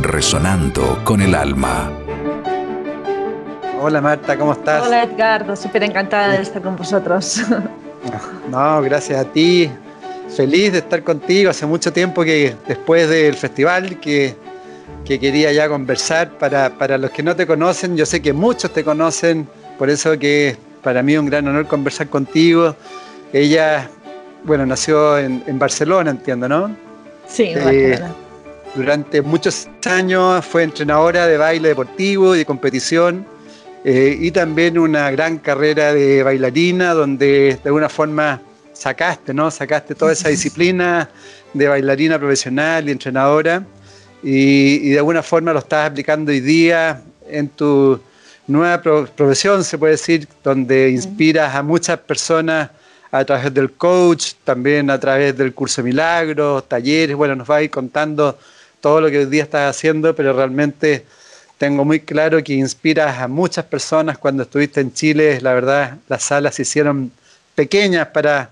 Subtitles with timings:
[0.00, 1.90] resonando con el alma.
[3.80, 4.86] Hola Marta, ¿cómo estás?
[4.86, 7.42] Hola Edgardo, súper encantada de estar con vosotros.
[8.50, 9.70] No, gracias a ti.
[10.36, 11.48] Feliz de estar contigo.
[11.48, 14.36] Hace mucho tiempo que después del festival que,
[15.06, 16.36] quería ya conversar.
[16.36, 20.18] Para, para los que no te conocen, yo sé que muchos te conocen, por eso
[20.18, 22.76] que para mí es un gran honor conversar contigo.
[23.32, 23.88] Ella,
[24.44, 26.76] bueno, nació en, Barcelona, entiendo, ¿no?
[27.26, 27.98] Sí, en eh,
[28.74, 33.24] Durante muchos años fue entrenadora de baile deportivo y de competición
[33.84, 39.48] eh, y también una gran carrera de bailarina donde de alguna forma sacaste, ¿no?
[39.52, 41.08] Sacaste toda esa disciplina
[41.52, 43.64] de bailarina profesional y entrenadora
[44.24, 48.00] y, de alguna forma lo estás aplicando hoy día en tu
[48.48, 52.70] nueva profesión, se puede decir, donde inspiras a muchas personas
[53.12, 57.58] a través del coach, también a través del curso de milagros, talleres, bueno, nos vas
[57.58, 58.36] a ir contando
[58.84, 61.06] todo lo que hoy día estás haciendo, pero realmente
[61.56, 64.18] tengo muy claro que inspiras a muchas personas.
[64.18, 67.10] Cuando estuviste en Chile, la verdad, las salas se hicieron
[67.54, 68.50] pequeñas para,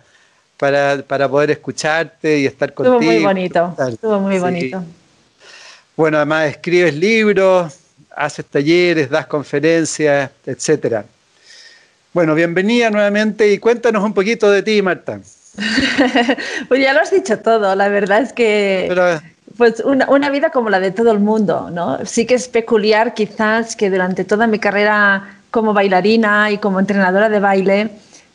[0.57, 2.99] para, poder escucharte y estar contigo.
[2.99, 4.83] Estuvo muy bonito, estuvo muy bonito.
[5.99, 7.75] Bueno, además escribes libros,
[8.17, 11.05] haces talleres, das conferencias, etcétera.
[12.15, 15.21] Bueno, bienvenida nuevamente y cuéntanos un poquito de ti, Marta.
[16.69, 18.89] pues ya lo has dicho todo, la verdad es que
[19.57, 22.05] pues una, una, vida como la de todo el mundo, ¿no?
[22.05, 27.29] Sí que es peculiar quizás que durante toda mi carrera como bailarina y como entrenadora
[27.29, 27.91] de baile,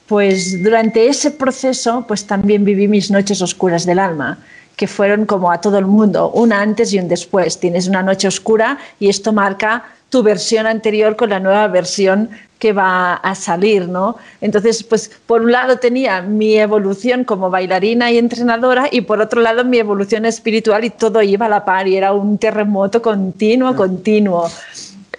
[0.08, 4.38] pues durante ese proceso pues también viví mis noches oscuras del alma,
[4.76, 7.60] que fueron como a todo el mundo, un antes y un después.
[7.60, 12.30] Tienes una noche oscura y esto marca tu versión anterior con la nueva versión
[12.60, 14.18] que va a salir, ¿no?
[14.42, 19.42] Entonces, pues por un lado tenía mi evolución como bailarina y entrenadora y por otro
[19.42, 23.76] lado mi evolución espiritual y todo iba a la par y era un terremoto continuo,
[23.76, 24.50] continuo.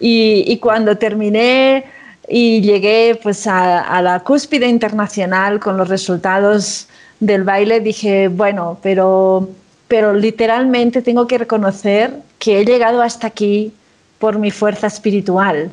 [0.01, 1.85] Y, cuando terminé
[2.29, 6.89] y llegué pues a, a, la cúspide internacional con los resultados
[7.21, 9.49] del baile, dije, bueno, pero,
[9.89, 13.73] pero literalmente tengo que reconocer que he llegado hasta aquí
[14.19, 15.71] por mi fuerza espiritual.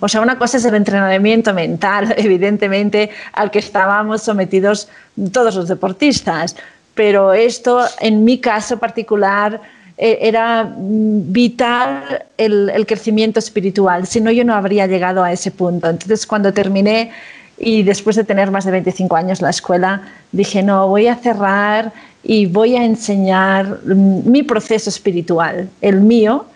[0.00, 4.88] O sea, una cosa es el entrenamiento mental, evidentemente, al que estábamos sometidos
[5.32, 6.56] todos los deportistas,
[6.94, 9.60] pero esto, en mi caso particular,
[9.98, 15.32] eh, era mm, vital el, el, crecimiento espiritual, si no yo no habría llegado a
[15.32, 15.88] ese punto.
[15.88, 17.10] Entonces, cuando terminé
[17.58, 20.02] y después de tener más de 25 años la escuela,
[20.32, 21.92] dije, no, voy a cerrar
[22.22, 26.46] y voy a enseñar mm, mi proceso espiritual, el mío,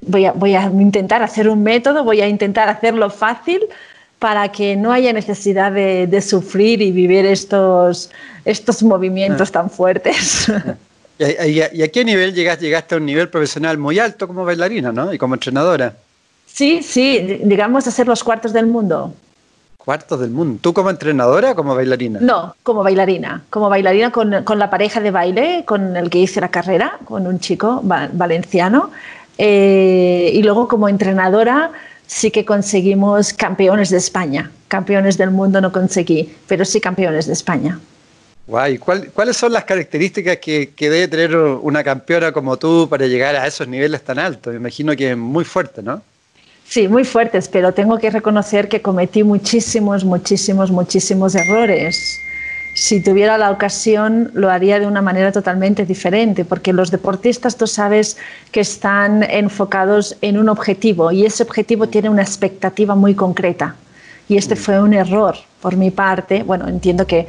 [0.00, 3.60] voy a, intentar hacer un método, voy a intentar hacerlo fácil
[4.18, 8.10] para que no haya necesidad de, sufrir y vivir estos,
[8.44, 9.52] estos movimientos ah.
[9.52, 10.50] tan fuertes.
[11.18, 12.66] ¿Y a, qué nivel llegaste?
[12.66, 15.12] Llegaste a un nivel profesional muy alto como bailarina, ¿no?
[15.12, 15.94] Y como entrenadora.
[16.46, 19.14] Sí, sí, digamos a ser los cuartos del mundo.
[19.78, 20.58] Cuartos del mundo.
[20.60, 22.18] ¿Tú como entrenadora o como bailarina?
[22.20, 23.44] No, como bailarina.
[23.50, 27.26] Como bailarina con, con la pareja de baile con el que hice la carrera, con
[27.26, 28.90] un chico valenciano.
[29.38, 31.72] Eh, y luego como entrenadora
[32.06, 34.50] sí que conseguimos campeones de España.
[34.68, 37.78] Campeones del mundo no conseguí, pero sí campeones de España.
[38.46, 43.44] Guay, ¿cuáles son las características que, debe tener una campeona como tú para llegar a
[43.46, 44.52] esos niveles tan altos?
[44.52, 46.00] Me imagino que es muy fuerte, ¿no?
[46.68, 52.20] Sí, muy fuertes, pero tengo que reconocer que cometí muchísimos, muchísimos, muchísimos errores
[52.76, 57.66] si tuviera la ocasión lo haría de una manera totalmente diferente, porque los deportistas tú
[57.66, 58.18] sabes
[58.52, 63.76] que están enfocados en un objetivo y ese objetivo tiene una expectativa muy concreta.
[64.28, 66.42] Y este fue un error por mi parte.
[66.42, 67.26] Bueno, entiendo que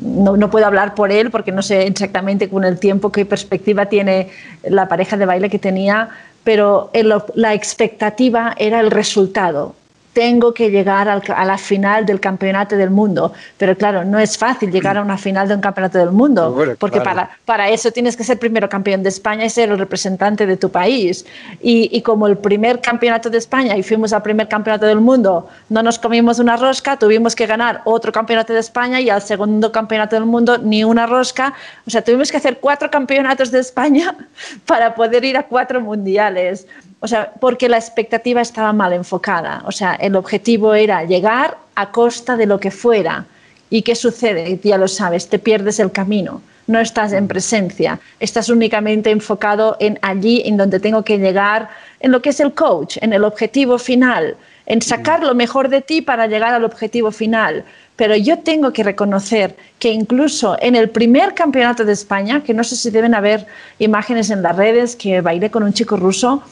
[0.00, 3.86] no, no, puedo hablar por él porque no sé exactamente con el tiempo qué perspectiva
[3.86, 4.30] tiene
[4.64, 6.08] la pareja de baile que tenía,
[6.42, 6.90] pero
[7.36, 9.76] la expectativa era el resultado
[10.18, 13.32] tengo que llegar a la final del campeonato del mundo.
[13.56, 17.00] Pero claro, no es fácil llegar a una final de un campeonato del mundo, porque
[17.00, 20.56] para, para eso tienes que ser primero campeón de España y ser el representante de
[20.56, 21.24] tu país.
[21.62, 25.46] Y, y como el primer campeonato de España y fuimos al primer campeonato del mundo,
[25.68, 29.70] no nos comimos una rosca, tuvimos que ganar otro campeonato de España y al segundo
[29.70, 31.54] campeonato del mundo ni una rosca.
[31.86, 34.16] O sea, tuvimos que hacer cuatro campeonatos de España
[34.66, 36.66] para poder ir a cuatro mundiales.
[37.00, 39.62] O sea, porque la expectativa estaba mal enfocada.
[39.66, 43.26] O sea, el objetivo era llegar a costa de lo que fuera.
[43.70, 44.58] ¿Y qué sucede?
[44.62, 46.42] Ya lo sabes, te pierdes el camino.
[46.66, 51.68] No estás en presencia, estás únicamente enfocado en allí, en donde tengo que llegar,
[52.00, 55.80] en lo que es el coach, en el objetivo final, en sacar lo mejor de
[55.80, 57.64] ti para llegar al objetivo final.
[57.96, 62.64] Pero yo tengo que reconocer que incluso en el primer campeonato de España, que no
[62.64, 63.46] sé si deben haber
[63.78, 66.42] imágenes en las redes, que bailé con un chico ruso,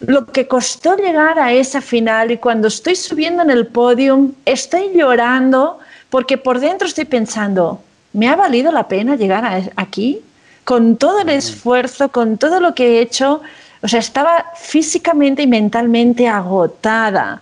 [0.00, 4.90] lo que costó llegar a esa final y cuando estoy subiendo en el podium, estoy
[4.94, 5.78] llorando
[6.10, 7.80] porque por dentro estoy pensando,
[8.12, 10.20] ¿me ha valido la pena llegar aquí?
[10.64, 13.40] Con todo el esfuerzo, con todo lo que he hecho,
[13.82, 17.40] o sea, estaba físicamente y mentalmente agotada.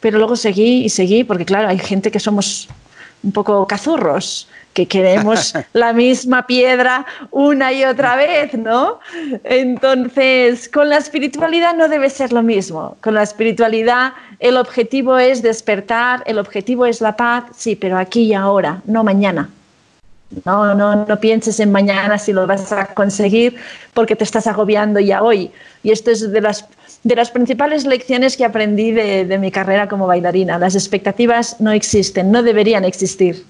[0.00, 2.68] Pero luego seguí y seguí, porque claro, hay gente que somos
[3.22, 8.98] un poco cazurros que queremos la misma piedra una y otra vez, ¿no?
[9.44, 12.96] Entonces, con la espiritualidad no debe ser lo mismo.
[13.00, 18.22] Con la espiritualidad el objetivo es despertar, el objetivo es la paz, sí, pero aquí
[18.24, 19.48] y ahora, no mañana.
[20.44, 23.54] No, no, no pienses en mañana si lo vas a conseguir
[23.92, 25.52] porque te estás agobiando ya hoy.
[25.84, 26.66] Y esto es de las,
[27.04, 30.58] de las principales lecciones que aprendí de, de mi carrera como bailarina.
[30.58, 33.44] Las expectativas no existen, no deberían existir.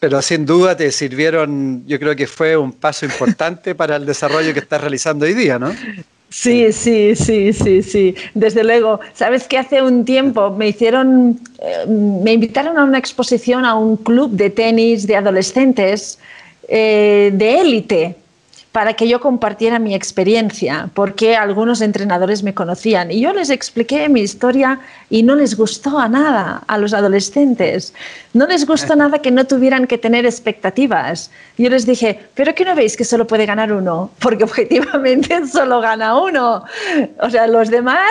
[0.00, 4.52] Pero sin duda te sirvieron, yo creo que fue un paso importante para el desarrollo
[4.54, 5.72] que estás realizando hoy día, ¿no?
[6.30, 9.00] Sí, sí, sí, sí, sí, desde luego.
[9.14, 13.96] Sabes que hace un tiempo me hicieron, eh, me invitaron a una exposición a un
[13.96, 16.18] club de tenis de adolescentes
[16.68, 18.16] eh, de élite
[18.72, 24.08] para que yo compartiera mi experiencia, porque algunos entrenadores me conocían y yo les expliqué
[24.08, 24.78] mi historia
[25.08, 27.92] y no les gustó a nada a los adolescentes.
[28.32, 31.32] No les gustó nada que no tuvieran que tener expectativas.
[31.58, 34.12] Yo les dije, pero ¿qué no veis que solo puede ganar uno?
[34.20, 36.62] Porque objetivamente solo gana uno.
[37.20, 38.08] O sea, los demás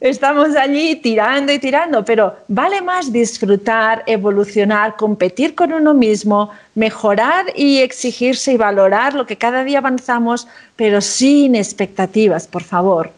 [0.00, 7.46] estamos allí tirando y tirando, pero vale más disfrutar, evolucionar, competir con uno mismo, mejorar
[7.56, 10.46] y exigirse y valorar lo que cada día avanzamos,
[10.76, 13.10] pero sin expectativas, por favor.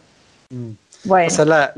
[0.49, 0.71] Mm.
[1.03, 1.27] Bueno.
[1.27, 1.73] O sea, la,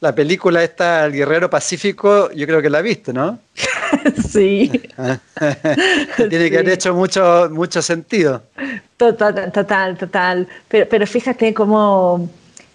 [0.00, 3.38] la, película esta, El Guerrero Pacífico, yo creo que la viste, ¿no?
[4.30, 4.70] sí.
[6.16, 8.42] Tiene que haber hecho mucho, mucho sentido.
[8.96, 10.48] Total, total, total.
[10.68, 12.30] Pero, pero fíjate cómo,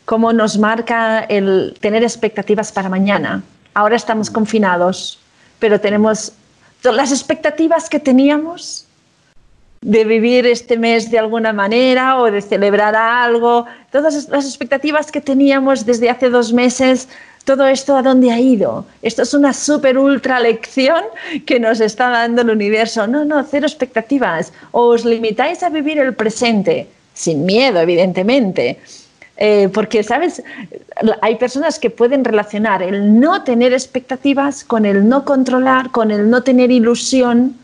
[0.06, 3.42] cómo nos marca el tener expectativas para mañana.
[3.74, 4.34] Ahora estamos mm.
[4.34, 5.20] confinados,
[5.60, 6.34] pero tenemos
[6.84, 8.86] las expectativas que teníamos
[9.82, 15.22] de vivir este mes de alguna manera o de celebrar algo, todas las expectativas que
[15.22, 17.10] teníamos desde hace dos meses,
[17.46, 18.86] todo esto a dónde ha ido.
[19.02, 21.04] Esto es una súper ultra lección
[21.48, 23.08] que nos está dando el universo.
[23.08, 24.54] No, no, cero expectativas.
[24.72, 28.80] os limitáis a vivir el presente, sin miedo, evidentemente.
[29.38, 30.44] Eh, porque, ¿sabes?
[31.22, 36.30] Hay personas que pueden relacionar el no tener expectativas con el no controlar, con el
[36.30, 37.56] no tener ilusión,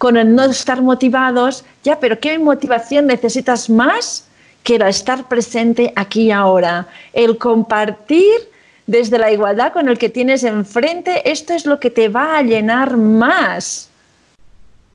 [0.00, 1.62] con el no estar motivados.
[1.84, 4.24] Ya, pero ¿qué motivación necesitas más
[4.62, 6.88] que el estar presente aquí y ahora?
[7.12, 8.48] El compartir
[8.86, 12.42] desde la igualdad con el que tienes enfrente, esto es lo que te va a
[12.42, 13.90] llenar más.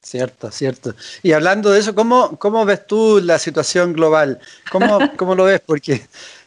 [0.02, 0.96] Cierto, cierto.
[1.22, 4.40] Y hablando de eso, ¿cómo, cómo ves tú la situación global?
[4.72, 5.62] ¿Cómo, cómo lo ves?
[5.64, 6.02] Porque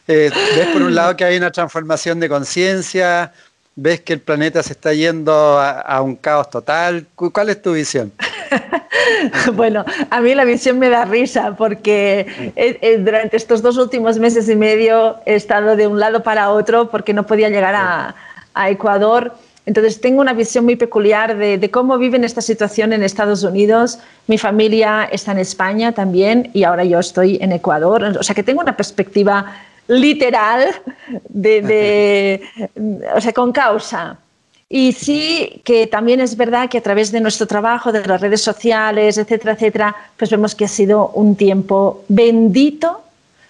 [0.05, 3.31] eh, ves por un lado que hay una transformación de conciencia,
[3.77, 7.07] ves que el planeta se está yendo a, un caos total.
[7.15, 8.11] ¿Cuál es tu visión?
[9.53, 12.53] bueno, a mí la visión me da risa porque
[12.99, 17.13] durante estos dos últimos meses y medio he estado de un lado para otro porque
[17.13, 18.15] no podía llegar a,
[18.53, 19.33] a Ecuador
[19.69, 23.99] entonces tengo una visión muy peculiar de, cómo viven esta situación en Estados Unidos.
[24.25, 28.03] Mi familia está en España también y ahora yo estoy en Ecuador.
[28.19, 29.45] O sea que tengo una perspectiva
[29.87, 30.69] literal
[31.29, 32.41] de,
[33.15, 34.17] o sea, con causa.
[34.69, 38.41] Y sí que también es verdad que a través de nuestro trabajo, de las redes
[38.41, 43.01] sociales, etcétera, etcétera, pues vemos que ha sido un tiempo bendito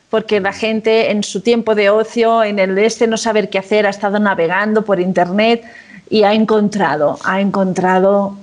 [0.10, 3.86] porque la gente en su tiempo de ocio, en el este no saber qué hacer,
[3.86, 5.64] ha estado navegando por internet
[6.10, 8.36] y ha encontrado, ha encontrado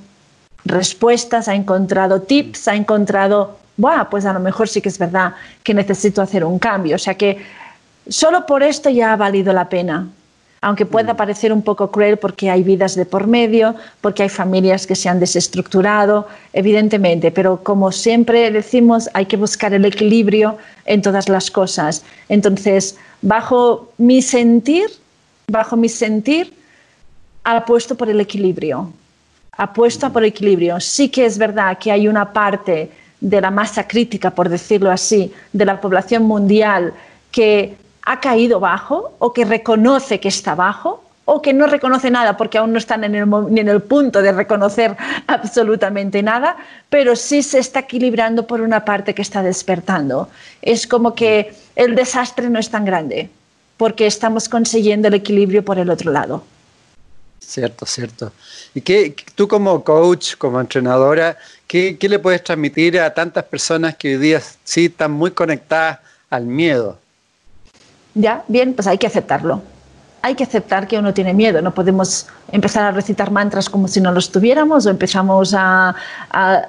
[0.65, 5.35] respuestas, ha encontrado tips, ha encontrado, bueno, pues a lo mejor sí que es verdad
[5.63, 6.97] que necesito hacer un cambio.
[6.97, 7.39] O sea que
[8.09, 10.09] solo por esto ya ha valido la pena.
[10.67, 11.17] Aunque pueda mm.
[11.17, 15.09] parecer un poco cruel porque hay vidas de por medio, porque hay familias que se
[15.09, 21.53] han desestructurado, evidentemente, pero como siempre decimos, hay que buscar el equilibrio en todas las
[21.53, 22.03] cosas.
[22.29, 24.89] Entonces, bajo mi sentir,
[25.47, 26.53] bajo mi sentir,
[27.45, 28.93] apuesto por el equilibrio.
[29.57, 30.81] Apuesto por el equilibrio.
[30.81, 35.33] Sí que es verdad que hay una parte de la masa crítica, por decirlo así,
[35.53, 36.93] de la población mundial
[37.31, 42.37] que ha caído bajo o que reconoce que está bajo o que no reconoce nada
[42.37, 44.97] porque aún no están en el, ni en el punto de reconocer
[45.27, 46.57] absolutamente nada,
[46.89, 50.29] pero sí se está equilibrando por una parte que está despertando.
[50.63, 53.29] Es como que el desastre no es tan grande
[53.77, 56.45] porque estamos consiguiendo el equilibrio por el otro lado.
[57.41, 58.33] Cierto, cierto.
[58.75, 61.37] ¿Y qué, tú como coach, como entrenadora,
[61.67, 65.99] qué, le puedes transmitir a tantas personas que hoy día sí están muy conectadas
[66.31, 66.99] al miedo?
[68.17, 69.63] Ya, bien, pues hay que aceptarlo.
[70.23, 71.63] Hay que aceptar que uno tiene miedo.
[71.63, 75.95] No podemos empezar a recitar mantras como si no los tuviéramos o empezamos a...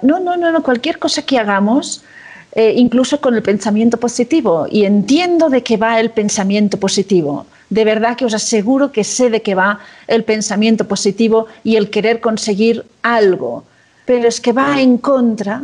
[0.03, 0.61] no, no, no, no.
[0.61, 2.03] Cualquier cosa que hagamos,
[2.51, 4.67] eh, incluso con el pensamiento positivo.
[4.69, 9.29] Y entiendo de qué va el pensamiento positivo de verdad que os aseguro que sé
[9.29, 13.63] de qué va el pensamiento positivo y el querer conseguir algo,
[14.05, 15.63] pero es que va en contra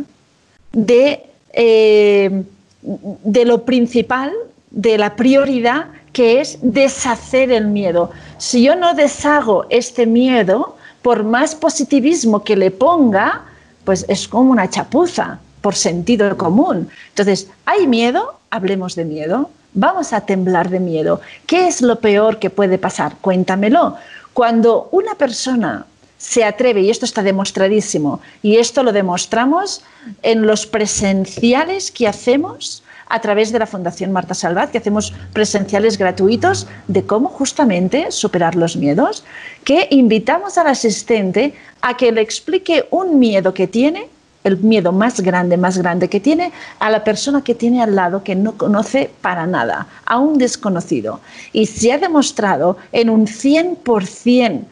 [0.72, 1.22] de,
[1.52, 2.42] eh,
[2.82, 4.32] de lo principal,
[4.74, 8.10] de la prioridad que es deshacer el miedo.
[8.38, 13.42] Si yo no deshago este miedo, por más positivismo que le ponga,
[13.84, 16.88] pues es como una chapuza por sentido común.
[17.08, 18.38] Entonces, ¿hay miedo?
[18.50, 21.20] Hablemos de miedo vamos a temblar de miedo.
[21.46, 23.16] ¿Qué es lo peor que puede pasar?
[23.20, 23.96] Cuéntamelo.
[24.32, 29.82] Cuando una persona se atreve, y esto está demostradísimo, y esto lo demostramos
[30.22, 35.98] en los presenciales que hacemos a través de la Fundación Marta Salvat, que hacemos presenciales
[35.98, 39.24] gratuitos de cómo justamente superar los miedos,
[39.64, 44.08] que invitamos al asistente a que le explique un miedo que tiene
[44.44, 48.22] el miedo más grande, más grande que tiene a la persona que tiene al lado
[48.22, 51.20] que no conoce para nada, a un desconocido.
[51.52, 54.64] Y se ha demostrado en un 100%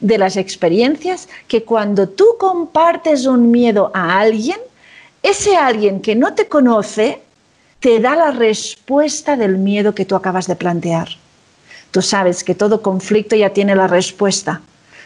[0.00, 4.58] de las experiencias que cuando tú compartes un miedo a alguien,
[5.22, 7.20] ese alguien que no te conoce
[7.80, 11.08] te da la respuesta del miedo que tú acabas de plantear.
[11.90, 14.60] Tú sabes que todo conflicto ya tiene la respuesta,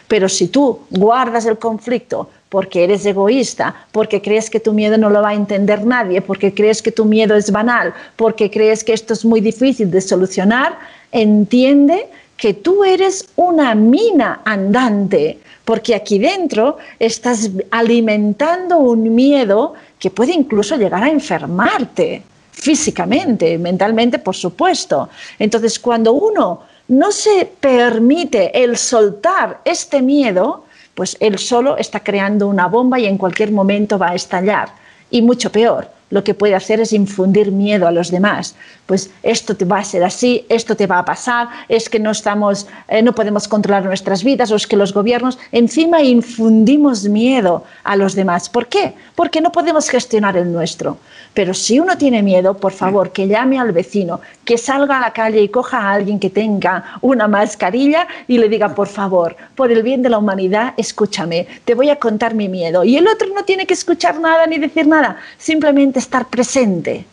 [0.07, 5.09] pero si tú guardas el conflicto, porque eres egoísta, porque crees que tu miedo no
[5.09, 8.93] lo va a entender nadie, porque crees que tu miedo es banal, porque crees que
[8.93, 10.77] esto es muy difícil de solucionar,
[11.11, 20.09] entiende que tú eres una mina andante, porque aquí dentro estás alimentando un miedo que
[20.09, 25.09] puede incluso llegar a enfermarte físicamente, mentalmente, por supuesto.
[25.37, 32.47] Entonces, cuando uno no se permite el soltar este miedo, pues él solo está creando
[32.47, 34.69] una bomba y en cualquier momento va a estallar.
[35.09, 38.55] Y mucho peor, lo que puede hacer es infundir miedo a los demás.
[38.85, 42.11] Pues esto te va a ser así, esto te va a pasar, es que no
[42.11, 47.63] estamos, eh, no podemos controlar nuestras vidas, o es que los gobiernos encima infundimos miedo
[47.83, 48.47] a los demás.
[48.47, 48.93] ¿Por qué?
[49.15, 50.97] Porque no podemos gestionar el nuestro.
[51.33, 55.13] Pero si uno tiene miedo, por favor, que llame al vecino, que salga a la
[55.13, 59.71] calle y coja a alguien que tenga una mascarilla y le diga, por favor, por
[59.71, 62.83] el bien de la humanidad, escúchame, te voy a contar mi miedo.
[62.83, 67.05] Y el otro no tiene que escuchar nada ni decir nada, simplemente estar presente.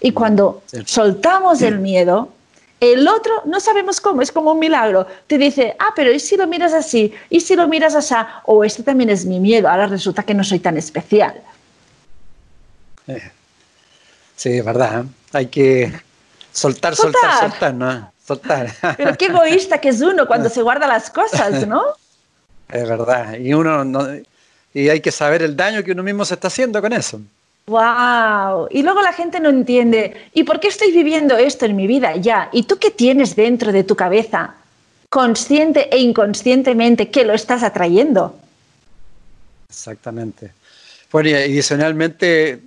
[0.00, 2.28] Y cuando soltamos el miedo,
[2.80, 5.06] el otro no sabemos cómo, es como un milagro.
[5.28, 7.14] Te dice, ah, pero ¿y si lo miras así?
[7.30, 8.14] ¿Y si lo miras así?
[8.44, 11.40] O este también es mi miedo, ahora resulta que no soy tan especial.
[13.06, 13.30] Eh,
[14.34, 15.04] sí, es verdad.
[15.04, 15.08] ¿eh?
[15.32, 15.92] Hay que
[16.52, 18.12] soltar, soltar, soltar, ¿no?
[18.26, 18.72] Soltar.
[18.96, 21.82] Pero qué egoísta que es uno cuando se guarda las cosas, ¿no?
[22.68, 23.34] Es verdad.
[23.34, 23.84] Y uno
[24.74, 27.20] y hay que saber el daño que uno mismo se está haciendo con eso.
[27.66, 28.68] ¡Wow!
[28.70, 32.16] Y luego la gente no entiende, ¿y por qué estoy viviendo esto en mi vida
[32.16, 32.48] ya?
[32.52, 34.54] ¿Y tú qué tienes dentro de tu cabeza,
[35.08, 38.36] consciente e inconscientemente, que lo estás atrayendo?
[39.68, 40.52] Exactamente.
[41.12, 42.60] Bueno, y adicionalmente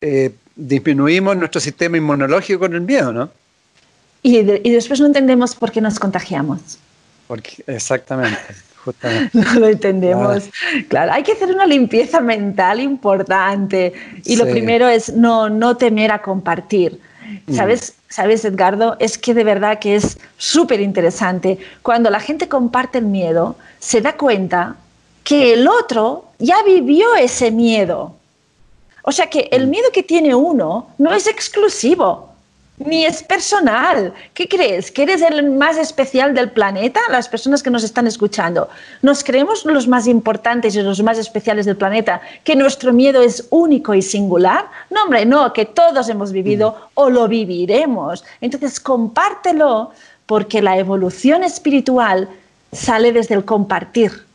[0.00, 3.30] eh, disminuimos nuestro sistema inmunológico con el miedo, ¿no?
[4.22, 6.78] Y, y después no entendemos por qué nos contagiamos.
[7.26, 8.38] Porque, exactamente.
[9.32, 10.50] No lo entendemos.
[10.88, 13.92] Claro, hay que hacer una limpieza mental importante.
[14.24, 17.00] Y lo primero es no, no temer a compartir.
[17.46, 17.54] Mm.
[17.54, 18.96] ¿Sabes, ¿Sabes, Edgardo?
[18.98, 21.58] Es que de verdad que es súper interesante.
[21.82, 24.76] Cuando la gente comparte el miedo, se da cuenta
[25.24, 28.14] que el otro ya vivió ese miedo.
[29.02, 29.70] O sea que el mm.
[29.70, 32.35] miedo que tiene uno no es exclusivo.
[32.78, 34.12] Ni es personal.
[34.34, 34.90] ¿Qué crees?
[34.90, 37.00] ¿Que eres el más especial del planeta?
[37.10, 38.68] Las personas que nos están escuchando.
[39.02, 42.20] ¿Nos creemos los más importantes y los más especiales del planeta?
[42.44, 44.66] ¿Que nuestro miedo es único y singular?
[44.90, 48.24] No, hombre, no, que todos hemos vivido o lo viviremos.
[48.40, 49.92] Entonces, compártelo
[50.26, 52.28] porque la evolución espiritual
[52.72, 54.25] sale desde el compartir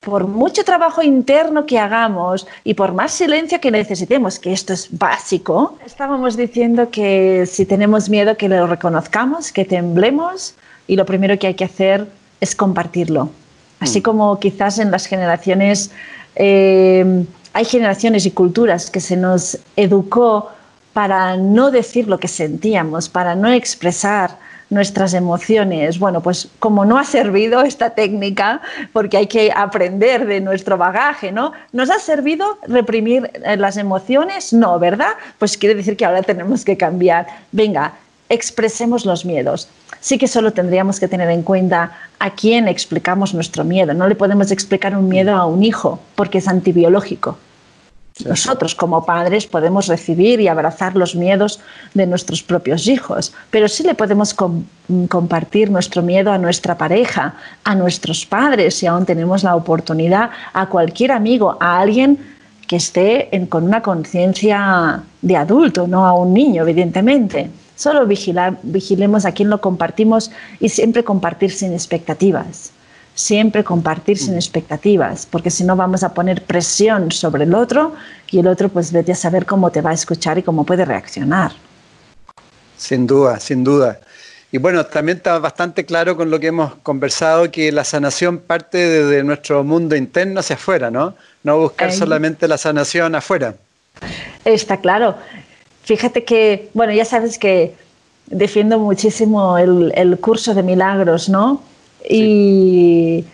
[0.00, 4.88] por mucho trabajo interno que hagamos y por más silencio que necesitemos, que esto es
[4.96, 10.54] básico, estábamos diciendo que si tenemos miedo que lo reconozcamos, que temblemos
[10.86, 12.06] y lo primero que hay que hacer
[12.40, 13.30] es compartirlo.
[13.80, 14.02] Así mm.
[14.02, 15.90] como quizás en las generaciones,
[16.36, 20.50] eh, hay generaciones y culturas que se nos educó
[20.92, 24.38] para no decir lo que sentíamos, para no expresar
[24.70, 25.98] nuestras emociones.
[25.98, 28.60] Bueno, pues como no ha servido esta técnica,
[28.92, 31.52] porque hay que aprender de nuestro bagaje, ¿no?
[31.72, 34.52] ¿Nos ha servido reprimir eh, las emociones?
[34.52, 35.12] No, ¿verdad?
[35.38, 37.26] Pues quiere decir que ahora tenemos que cambiar.
[37.52, 37.94] Venga,
[38.28, 39.68] expresemos los miedos.
[40.00, 43.94] Sí que solo tendríamos que tener en cuenta a quién explicamos nuestro miedo.
[43.94, 47.38] No le podemos explicar un miedo a un hijo porque es antibiológico.
[48.24, 51.60] Nosotros como padres podemos recibir y abrazar los miedos
[51.94, 54.34] de nuestros propios hijos, pero sí le podemos
[55.08, 57.34] compartir nuestro miedo a nuestra pareja,
[57.64, 62.18] a nuestros padres, si aún tenemos la oportunidad, a cualquier amigo, a alguien
[62.66, 67.50] que esté con una conciencia de adulto, no a un niño, evidentemente.
[67.76, 72.72] Solo vigilemos a quién lo compartimos y siempre compartir sin expectativas
[73.18, 74.36] siempre compartir sin mm.
[74.36, 77.94] expectativas, porque si no vamos a poner presión sobre el otro
[78.30, 80.84] y el otro pues vete a saber cómo te va a escuchar y cómo puede
[80.84, 81.50] reaccionar.
[82.76, 83.98] Sin duda, sin duda.
[84.52, 88.78] Y bueno, también está bastante claro con lo que hemos conversado que la sanación parte
[88.78, 91.16] desde nuestro mundo interno hacia afuera, ¿no?
[91.42, 93.56] No buscar solamente la sanación afuera.
[94.44, 95.16] Está claro.
[95.82, 97.74] Fíjate que, bueno, ya sabes que
[98.26, 101.60] defiendo muchísimo el, el curso de milagros, ¿no?
[102.08, 103.24] Y,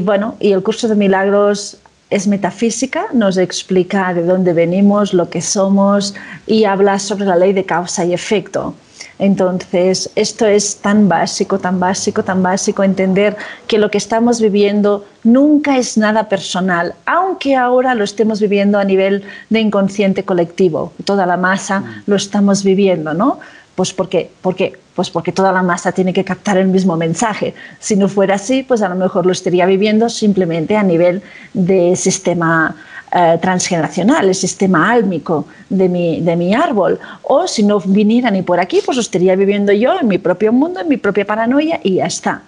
[0.00, 1.78] bueno, y el curso de milagros
[2.10, 6.14] es metafísica, nos explica de dónde venimos, lo que somos
[6.46, 8.74] y habla sobre la ley de causa y efecto.
[9.18, 15.04] Entonces, esto es tan básico, tan básico, tan básico, entender que lo que estamos viviendo
[15.22, 21.24] nunca es nada personal, aunque ahora lo estemos viviendo a nivel de inconsciente colectivo, toda
[21.24, 22.02] la masa mm.
[22.06, 23.38] lo estamos viviendo, ¿no?
[23.74, 27.54] Pues porque, porque, pues porque toda la masa tiene que captar el mismo mensaje.
[27.80, 31.22] Si no fuera así, pues a lo mejor lo estaría viviendo simplemente a nivel
[31.54, 32.76] de sistema
[33.14, 36.98] eh, transgeneracional, el sistema álmico de mi, de mi árbol.
[37.22, 40.50] O si no viniera ni por aquí, pues lo estaría viviendo yo en mi propio
[40.50, 42.42] mundo, en mi propia paranoia y ya está.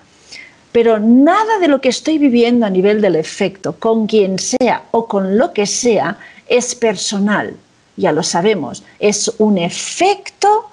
[0.72, 5.06] Pero nada de lo que estoy viviendo a nivel del efecto, con quien sea o
[5.06, 6.16] con lo que sea,
[6.48, 7.56] es personal.
[7.96, 8.82] Ya lo sabemos.
[8.98, 10.70] Es un efecto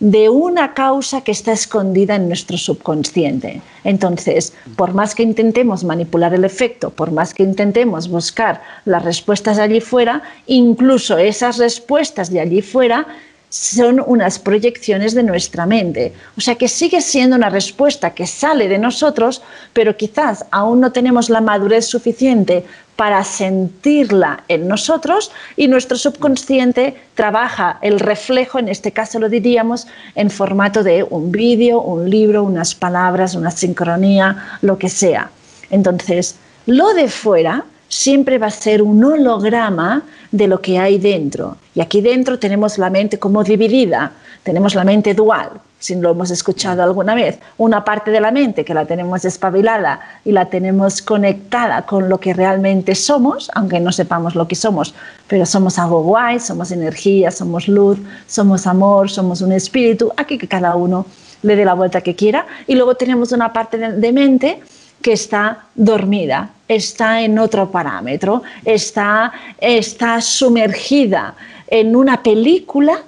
[0.00, 3.60] de una causa que está escondida en nuestro subconsciente.
[3.82, 9.58] Entonces, por más que intentemos manipular el efecto, por más que intentemos buscar las respuestas
[9.58, 13.06] allí fuera, incluso esas respuestas de allí fuera
[13.48, 16.12] son unas proyecciones de nuestra mente.
[16.36, 20.92] O sea que sigue siendo una respuesta que sale de nosotros, pero quizás aún no
[20.92, 22.64] tenemos la madurez suficiente
[22.96, 29.86] para sentirla en nosotros y nuestro subconsciente trabaja el reflejo, en este caso lo diríamos,
[30.16, 35.30] en formato de un vídeo, un libro, unas palabras, una sincronía, lo que sea.
[35.70, 36.34] Entonces,
[36.66, 41.56] lo de fuera siempre va a ser un holograma de lo que hay dentro.
[41.74, 46.30] Y aquí dentro tenemos la mente como dividida, tenemos la mente dual, si lo hemos
[46.30, 51.02] escuchado alguna vez, una parte de la mente que la tenemos espabilada y la tenemos
[51.02, 54.94] conectada con lo que realmente somos, aunque no sepamos lo que somos,
[55.28, 60.48] pero somos algo guay, somos energía, somos luz, somos amor, somos un espíritu, aquí que
[60.48, 61.06] cada uno
[61.42, 64.60] le dé la vuelta que quiera, y luego tenemos una parte de, mente
[65.02, 71.34] que está dormida, está en otro parámetro, está, está sumergida
[71.68, 73.02] en una película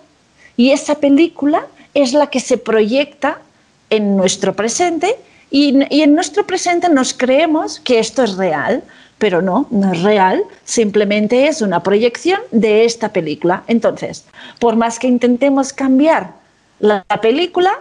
[0.57, 3.39] y esa película es la que se proyecta
[3.91, 5.17] en nuestro presente
[5.51, 8.83] y, en nuestro presente nos creemos que esto es real,
[9.19, 13.65] pero no, no es real, simplemente es una proyección de esta película.
[13.67, 14.25] Entonces,
[14.61, 16.33] por más que intentemos cambiar
[16.79, 17.73] la, película,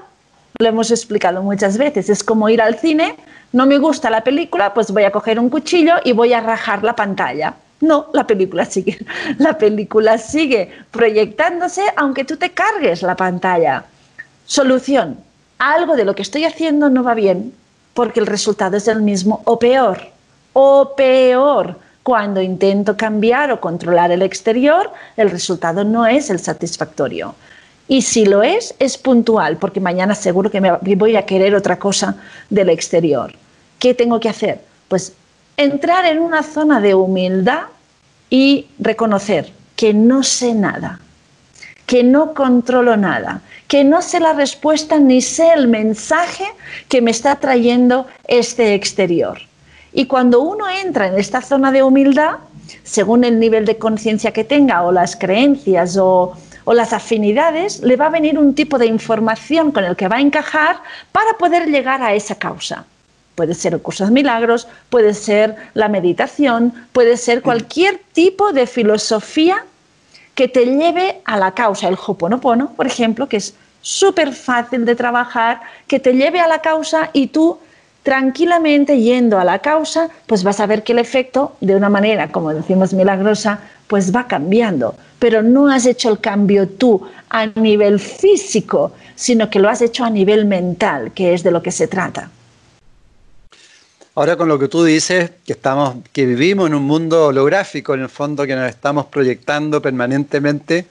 [0.57, 3.15] lo hemos explicado muchas veces, es como ir al cine,
[3.51, 6.83] no me gusta la película, pues voy a coger un cuchillo y voy a rajar
[6.83, 7.55] la pantalla.
[7.81, 8.99] No, la película sigue,
[9.37, 13.85] la película sigue proyectándose aunque tú te cargues la pantalla.
[14.45, 15.17] Solución.
[15.57, 17.53] Algo de lo que estoy haciendo no va bien
[17.93, 19.99] porque el resultado es el mismo o peor.
[20.53, 21.77] O peor.
[22.03, 27.35] Cuando intento cambiar o controlar el exterior, el resultado no es el satisfactorio.
[27.89, 31.79] Y si lo es, es puntual, porque mañana seguro que me voy a querer otra
[31.79, 32.15] cosa
[32.51, 33.33] del exterior.
[33.79, 34.61] ¿Qué tengo que hacer?
[34.87, 35.13] Pues
[35.57, 37.63] entrar en una zona de humildad
[38.29, 40.99] y reconocer que no sé nada,
[41.87, 46.45] que no controlo nada, que no sé la respuesta ni sé el mensaje
[46.89, 49.39] que me está trayendo este exterior.
[49.93, 52.35] Y cuando uno entra en esta zona de humildad,
[52.83, 56.37] según el nivel de conciencia que tenga o las creencias o,
[56.69, 60.17] o, las afinidades, le va a venir un tipo de información con el que va
[60.17, 60.77] a encajar
[61.11, 62.85] para poder llegar a esa causa.
[63.33, 68.67] Puede ser el curso de milagros, puede ser la meditación, puede ser cualquier tipo de
[68.67, 69.65] filosofía
[70.35, 71.87] que te lleve a la causa.
[71.87, 76.61] El Hoponopono, por ejemplo, que es súper fácil de trabajar, que te lleve a la
[76.61, 77.57] causa y tú
[78.09, 82.31] tranquilamente yendo a la causa, pues vas a ver que el efecto, de una manera,
[82.31, 84.95] como decimos, milagrosa, pues va cambiando.
[85.19, 90.05] Pero no has hecho el cambio tú a nivel físico, sino que lo has hecho
[90.05, 92.31] a nivel mental, que es de lo que se trata.
[94.15, 98.01] Ahora con lo que tú dices, que, estamos, que vivimos en un mundo holográfico, en
[98.01, 100.87] el fondo, que nos estamos proyectando permanentemente,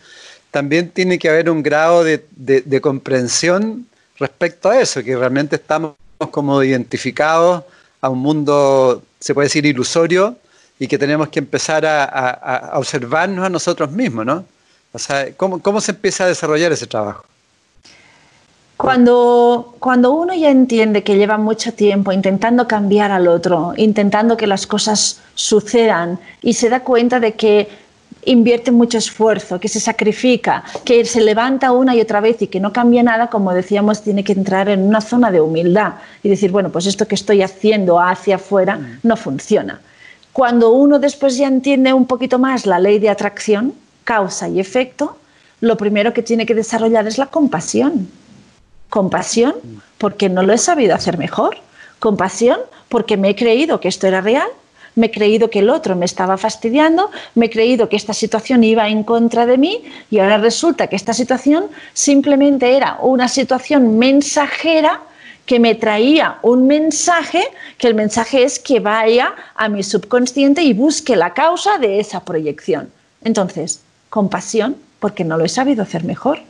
[0.53, 3.89] también tiene que haber un grado de, de comprensión
[4.21, 5.95] respecto a eso, que realmente estamos
[6.27, 7.63] como identificados
[8.01, 10.37] a un mundo, se puede decir, ilusorio
[10.79, 14.45] y que tenemos que empezar a, observarnos a nosotros mismos, ¿no?
[14.93, 17.25] O sea, ¿cómo, ¿cómo, se empieza a desarrollar ese trabajo?
[18.77, 24.47] Cuando, cuando uno ya entiende que lleva mucho tiempo intentando cambiar al otro, intentando que
[24.47, 27.69] las cosas sucedan y se da cuenta de que
[28.31, 32.61] invierte mucho esfuerzo, que se sacrifica, que se levanta una y otra vez y que
[32.61, 36.51] no cambia nada, como decíamos, tiene que entrar en una zona de humildad y decir,
[36.51, 38.99] bueno, pues esto que estoy haciendo hacia afuera mm.
[39.03, 39.81] no funciona.
[40.33, 43.73] Cuando uno después ya entiende un poquito más la ley de atracción,
[44.05, 45.17] causa y efecto,
[45.61, 48.09] lo primero que tiene que desarrollar es la compasión.
[48.91, 49.79] Compasión mm.
[49.97, 51.57] porque no lo he sabido hacer mejor.
[51.99, 52.61] Compasión
[52.91, 54.49] porque me he creído que esto era real
[54.99, 58.65] me he creído que el otro me estaba fastidiando, me he creído que esta situación
[58.65, 63.99] iba en contra de mí y ahora resulta que esta situación simplemente era una situación
[63.99, 65.01] mensajera
[65.47, 67.43] que me traía un mensaje,
[67.79, 72.25] que el mensaje es que vaya a mi subconsciente y busque la causa de esa
[72.25, 72.91] proyección.
[73.23, 73.81] Entonces,
[74.11, 76.41] compasión, porque no lo he sabido hacer mejor.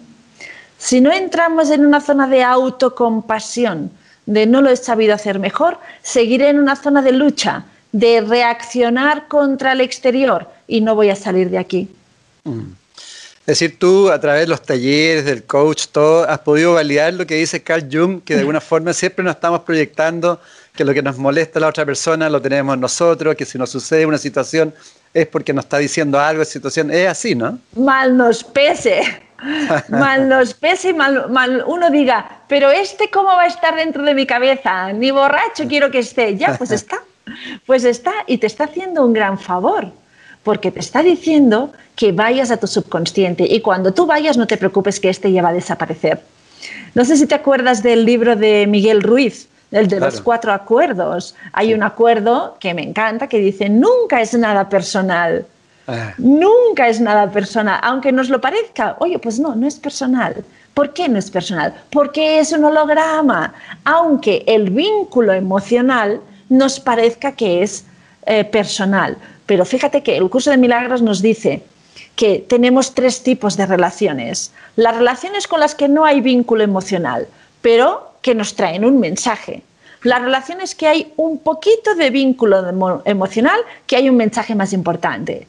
[0.78, 3.90] Si no entramos en una zona de autocompasión,
[4.26, 9.29] de no lo he sabido hacer mejor, seguiré en una zona de lucha, de reaccionar
[9.29, 11.88] contra el exterior y no voy a salir de aquí.
[12.44, 12.72] Mm.
[13.48, 17.27] Es decir, tú a través de los talleres, del coach, todo, has podido validar lo
[17.27, 20.38] que dice Carl Jung, que de alguna forma siempre nos estamos proyectando
[20.77, 23.70] que lo que nos molesta a la otra persona lo tenemos nosotros, que si nos
[23.70, 24.74] sucede una situación
[25.14, 27.59] es porque nos está diciendo algo, esa situación es así, ¿no?
[27.74, 29.01] Mal nos pese,
[29.88, 34.03] mal nos pese y mal, mal uno diga, pero este cómo va a estar dentro
[34.03, 37.01] de mi cabeza, ni borracho quiero que esté, ya, pues está.
[37.66, 39.92] Pues está y te está haciendo un gran favor,
[40.42, 44.56] porque te está diciendo que vayas a tu subconsciente y cuando tú vayas no te
[44.56, 46.20] preocupes que este ya va a desaparecer.
[46.94, 51.34] No sé si te acuerdas del libro de Miguel Ruiz, el de los cuatro acuerdos.
[51.52, 55.46] Hay un acuerdo que me encanta que dice, nunca es nada personal.
[55.86, 56.12] Ah.
[56.18, 58.96] Nunca es nada personal, aunque nos lo parezca.
[59.00, 60.44] Oye, pues no, no es personal.
[60.74, 61.74] ¿Por qué no es personal?
[61.90, 67.84] Porque es un holograma, aunque el vínculo emocional nos parezca que es
[68.26, 69.16] eh, personal.
[69.46, 71.62] Pero fíjate que el curso de milagros nos dice
[72.16, 74.52] que tenemos tres tipos de relaciones.
[74.76, 77.28] Las relaciones con las que no hay vínculo emocional,
[77.62, 79.62] pero que nos traen un mensaje.
[80.02, 85.46] Las relaciones que hay un poquito de vínculo emocional, que hay un mensaje más importante.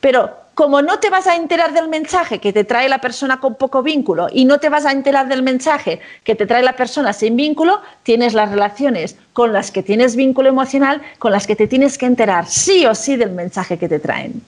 [0.00, 3.54] Pero como no te vas a enterar del mensaje que te trae la persona con
[3.54, 7.12] poco vínculo y no te vas a enterar del mensaje que te trae la persona
[7.12, 11.68] sin vínculo, tienes las relaciones con las que tienes vínculo emocional, con las que te
[11.68, 14.42] tienes que enterar sí o sí del mensaje que te traen.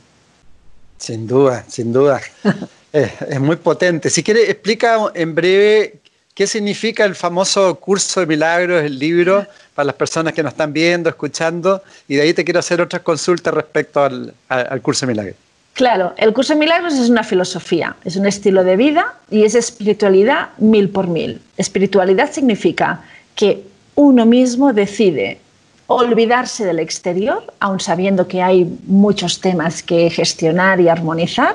[0.98, 2.20] Sin duda, sin duda.
[2.92, 4.10] es, muy potente.
[4.10, 6.00] Si quieres, explica en breve
[6.34, 9.46] qué significa el famoso curso de milagros, el libro,
[9.76, 13.02] para las personas que nos están viendo, escuchando, y de ahí te quiero hacer otras
[13.02, 15.49] consultas respecto al, al curso de milagros.
[15.80, 19.54] Claro, el curso de milagros es una filosofía, es un estilo de vida y es
[19.54, 21.40] espiritualidad mil por mil.
[21.56, 23.00] Espiritualidad significa
[23.34, 23.64] que
[23.94, 25.40] uno mismo decide
[25.86, 31.54] olvidarse del exterior, aun sabiendo que hay muchos temas que gestionar y armonizar,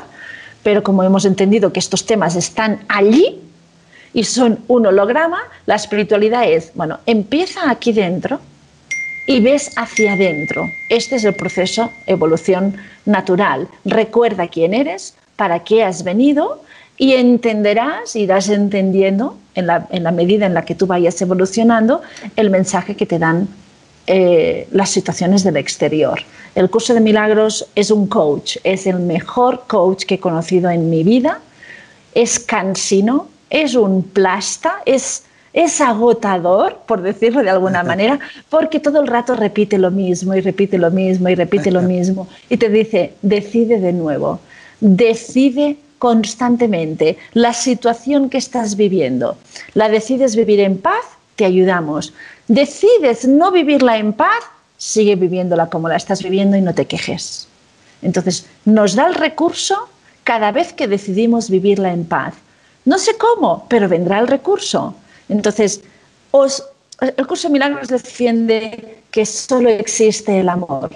[0.63, 3.39] pero como hemos entendido que estos temas están allí
[4.11, 8.39] y son un holograma, la espiritualidad es, bueno, empieza aquí dentro,
[9.27, 10.71] y ves hacia adentro.
[10.89, 13.67] Este es el proceso evolución natural.
[13.83, 16.61] Recuerda quién eres, para qué has venido
[16.97, 22.01] y entenderás, irás entendiendo en la, en la, medida en la que tú vayas evolucionando
[22.35, 23.47] el mensaje que te dan
[24.07, 26.21] eh, las situaciones del exterior.
[26.53, 30.91] El curso de milagros es un coach, es el mejor coach que he conocido en
[30.91, 31.39] mi vida,
[32.13, 35.23] es cansino, es un plasta, es,
[35.55, 40.41] es agotador, por decirlo de alguna manera, porque todo el rato repite lo mismo y
[40.41, 44.41] repite lo mismo y repite lo mismo y te dice, decide de nuevo,
[44.81, 49.37] decide constantemente la situación que estás viviendo.
[49.73, 51.05] ¿La decides vivir en paz?
[51.37, 52.13] Te ayudamos.
[52.49, 54.43] ¿Decides no vivirla en paz?
[54.77, 57.47] Sigue viviéndola como la estás viviendo y no te quejes.
[58.01, 59.87] Entonces, nos da el recurso
[60.25, 62.33] cada vez que decidimos vivirla en paz.
[62.83, 64.95] No sé cómo, pero vendrá el recurso.
[65.29, 65.81] Entonces,
[66.99, 70.89] el curso de milagros defiende que solo existe el amor,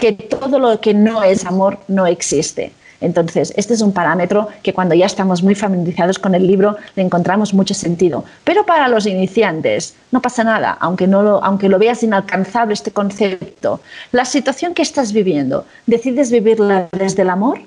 [0.00, 2.72] que todo lo que no es amor no existe.
[3.00, 7.02] Entonces, este es un parámetro que cuando ya estamos muy familiarizados con el libro le
[7.02, 8.24] encontramos mucho sentido.
[8.44, 13.80] Pero para los iniciantes no pasa nada, aunque, lo, aunque lo veas inalcanzable este concepto.
[14.12, 17.60] La situación que estás viviendo, ¿decides vivirla desde el amor?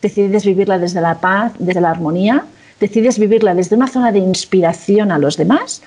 [0.00, 2.44] ¿Decides vivirla desde la paz, desde la armonía?
[2.80, 5.82] ¿Decides vivirla desde una zona de inspiración a los demás?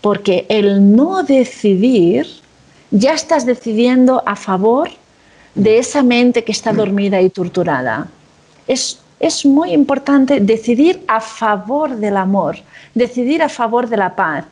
[0.00, 2.26] Porque el no decidir,
[2.90, 4.90] ya estás decidiendo a favor
[5.54, 8.08] de esa mente que está dormida y torturada
[8.66, 12.56] es, es muy importante decidir a favor del amor,
[12.94, 14.44] decidir a favor de la paz.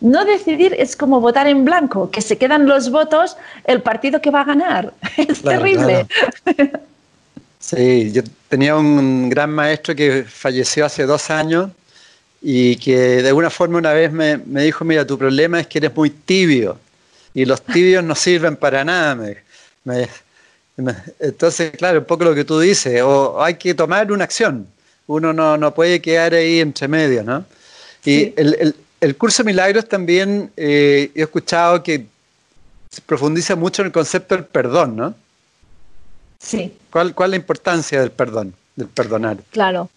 [0.00, 4.30] No decidir es como votar en blanco, que se quedan los votos el partido que
[4.30, 4.92] va a ganar.
[5.16, 6.06] Es terrible.
[7.66, 11.72] Sí, yo tenía un gran maestro que falleció hace dos años
[12.40, 15.78] y que de alguna forma una vez me, me dijo, mira, tu problema es que
[15.78, 16.78] eres muy tibio
[17.34, 19.16] y los tibios no sirven para nada.
[19.16, 19.36] Me,
[19.84, 20.08] me,
[21.18, 24.68] entonces, claro, un poco lo que tú dices, o hay que tomar una acción.
[25.08, 27.44] Uno no, puede quedar ahí entre medio, ¿no?
[28.04, 32.06] Y el, curso de milagros también eh, he escuchado que
[33.06, 35.14] profundiza mucho en el concepto del perdón, ¿no?
[36.38, 36.76] Sí.
[36.90, 39.38] ¿Cuál, cuál es la importancia del perdón, del perdonar?
[39.50, 39.88] Claro.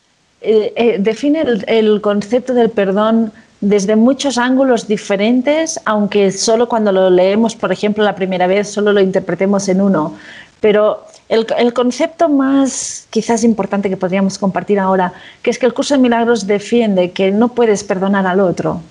[0.42, 6.92] Eh, eh, define el, el concepto del perdón desde muchos ángulos diferentes, aunque solo cuando
[6.92, 10.16] lo leemos, por ejemplo, la primera vez, solo lo interpretemos en uno.
[10.62, 15.94] Pero el, concepto más quizás importante que podríamos compartir ahora, que es que el curso
[15.94, 18.82] de milagros defiende que no puedes perdonar al otro.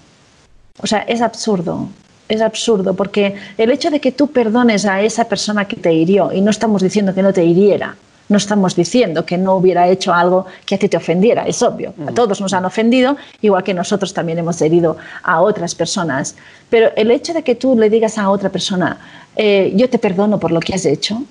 [0.81, 1.89] O sea, es absurdo,
[2.29, 6.33] es absurdo, porque el hecho de que tú perdones a esa persona que te hirió,
[6.33, 7.97] y no estamos diciendo que no te hiriera,
[8.29, 11.95] no estamos diciendo que no hubiera hecho algo que a ti te ofendiera, es obvio.
[12.07, 16.37] A todos nos han ofendido, igual que nosotros también hemos herido a otras personas.
[16.69, 18.99] Pero el hecho de que tú le digas a otra persona,
[19.35, 21.23] eh, yo te perdono por lo que has hecho,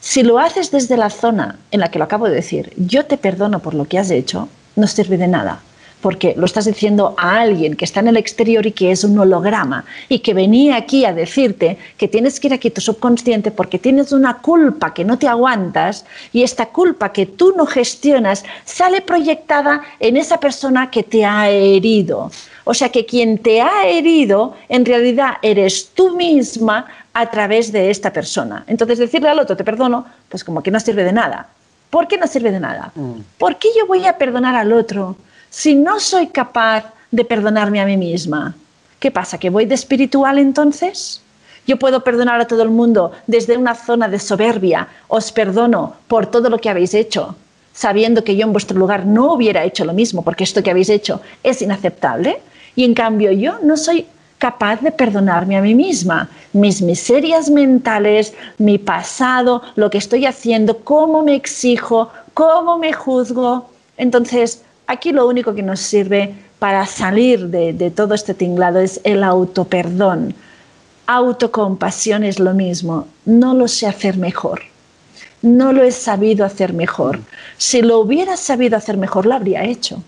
[0.00, 3.16] si lo haces desde la zona en la que lo acabo de decir, yo te
[3.16, 5.60] perdono por lo que has hecho, no sirve de nada,
[6.02, 9.18] porque lo estás diciendo a alguien que está en el exterior y que es un
[9.18, 13.78] holograma y que venía aquí a decirte que tienes que ir aquí tu subconsciente porque
[13.78, 19.00] tienes una culpa que no te aguantas y esta culpa que tú no gestionas sale
[19.00, 22.30] proyectada en esa persona que te ha herido.
[22.64, 27.90] O sea que quien te ha herido en realidad eres tú misma a través de
[27.90, 28.64] esta persona.
[28.66, 31.48] Entonces decirle al otro te perdono, pues como que no sirve de nada.
[31.90, 32.90] ¿Por qué no sirve de nada?
[32.94, 33.20] Mm.
[33.38, 35.16] ¿Por qué yo voy a perdonar al otro
[35.52, 38.54] si no soy capaz de perdonarme a mí misma?
[38.98, 39.36] ¿Qué pasa?
[39.36, 41.20] ¿Que voy de espiritual entonces?
[41.66, 44.88] Yo puedo perdonar a todo el mundo desde una zona de soberbia.
[45.08, 47.36] Os perdono por todo lo que habéis hecho,
[47.74, 50.88] sabiendo que yo en vuestro lugar no hubiera hecho lo mismo, porque esto que habéis
[50.88, 52.40] hecho es inaceptable.
[52.74, 54.06] Y en cambio yo no soy
[54.38, 60.78] capaz de perdonarme a mí misma, mis miserias mentales, mi pasado, lo que estoy haciendo,
[60.78, 63.68] cómo me exijo, cómo me juzgo.
[63.98, 69.24] Entonces, aquí lo único que nos sirve para salir de, todo este tinglado es el
[69.24, 70.34] autoperdón.
[71.06, 74.60] Autocompasión es lo mismo, no lo sé hacer mejor
[75.42, 77.20] no lo he sabido hacer mejor.
[77.58, 80.02] Si lo hubiera sabido hacer mejor, lo habría hecho.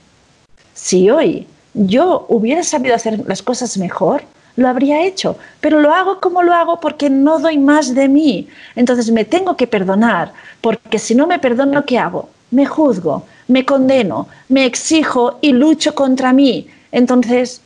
[0.75, 4.23] Si hoy yo hubiera sabido hacer las cosas mejor,
[4.57, 8.49] lo habría hecho, pero lo hago como lo hago porque no doy más de mí.
[8.77, 12.29] Entonces me tengo que perdonar, porque si no me perdono, ¿qué hago?
[12.55, 16.69] Me juzgo, me condeno, me exijo y lucho contra mí.
[16.93, 17.61] Entonces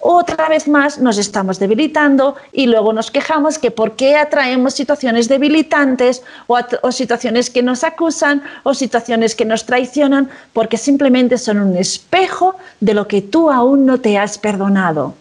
[0.00, 5.28] otra vez más nos estamos debilitando y luego nos quejamos que por qué atraemos situaciones
[5.28, 11.76] debilitantes o, situaciones que nos acusan o situaciones que nos traicionan porque simplemente son un
[11.76, 15.16] espejo de lo que tú aún no te has perdonado.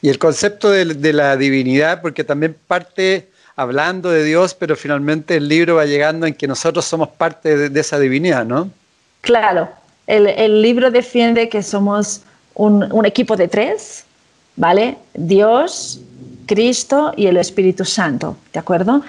[0.00, 5.48] Y el concepto de, la divinidad, porque también parte, hablando de Dios, pero finalmente el
[5.48, 8.70] libro va llegando en que nosotros somos parte de, esa divinidad, ¿no?
[9.20, 9.68] Claro,
[10.06, 12.22] el, libro defiende que somos
[12.54, 14.04] un, equipo de tres,
[14.56, 14.96] ¿vale?
[15.14, 16.00] Dios,
[16.46, 19.02] Cristo y el Espíritu Santo, ¿de acuerdo?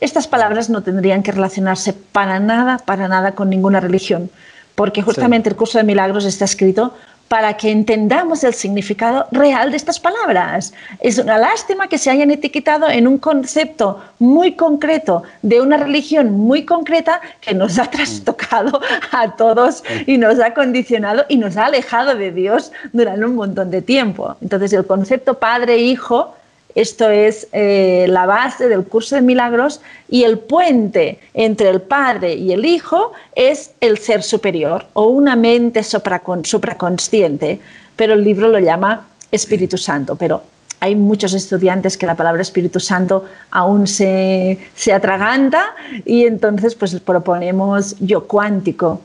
[0.00, 4.30] Estas palabras no tendrían que relacionarse para nada, para nada con ninguna religión,
[4.74, 6.94] porque justamente el curso de milagros está escrito
[7.28, 10.74] para que entendamos el significado real de estas palabras.
[11.00, 16.32] Es una lástima que se hayan etiquetado en un concepto muy concreto de una religión
[16.32, 18.80] muy concreta que nos ha trastocado
[19.12, 23.70] a todos y nos ha condicionado y nos ha alejado de Dios durante un montón
[23.70, 24.36] de tiempo.
[24.40, 26.34] Entonces el concepto padre-hijo
[26.74, 32.34] esto es eh, la base del curso de milagros y el puente entre el Padre
[32.34, 37.60] y el Hijo es el ser superior o una mente supraconsciente,
[37.96, 40.16] pero el libro lo llama Espíritu Santo.
[40.16, 40.42] Pero
[40.80, 46.98] hay muchos estudiantes que la palabra Espíritu Santo aún se, se atraganta y entonces pues
[46.98, 49.00] proponemos yo cuántico,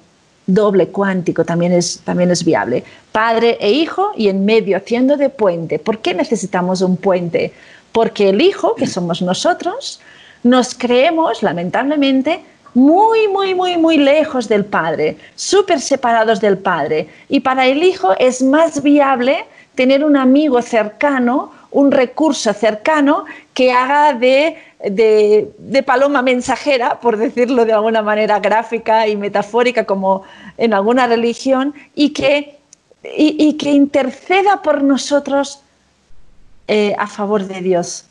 [0.47, 2.83] doble cuántico también es, también es viable.
[3.11, 5.77] Padre e hijo y en medio haciendo de puente.
[5.77, 7.53] ¿Por qué necesitamos un puente?
[7.91, 9.99] Porque el hijo, que somos nosotros,
[10.43, 12.41] nos creemos, lamentablemente,
[12.73, 17.09] muy, muy, muy, muy lejos del Padre, súper separados del Padre.
[17.27, 23.71] Y para el Hijo es más viable tener un amigo cercano, un recurso cercano que
[23.71, 30.23] haga de de, paloma mensajera, por decirlo de alguna manera gráfica y metafórica como
[30.57, 32.57] en alguna religión, y que,
[33.03, 35.61] y, que interceda por nosotros
[36.67, 38.05] eh, a favor de Dios.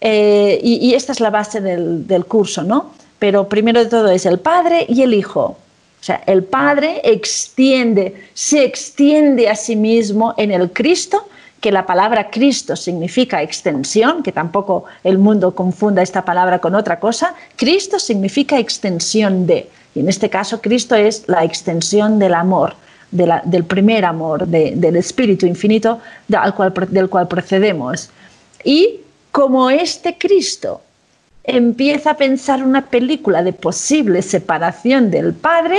[0.00, 2.92] Eh, y, esta es la base del, del curso, ¿no?
[3.18, 5.56] Pero primero de todo es el Padre y el Hijo.
[6.00, 11.28] O sea, el Padre extiende, se extiende a sí mismo en el Cristo
[11.62, 16.98] que la palabra Cristo significa extensión, que tampoco el mundo confunda esta palabra con otra
[16.98, 22.74] cosa, Cristo significa extensión de, y en este caso Cristo es la extensión del amor,
[23.12, 26.00] del primer amor, del Espíritu infinito
[26.56, 28.10] cual, del cual procedemos.
[28.64, 30.80] Y como este Cristo
[31.44, 35.78] empieza a pensar una película de posible separación del Padre,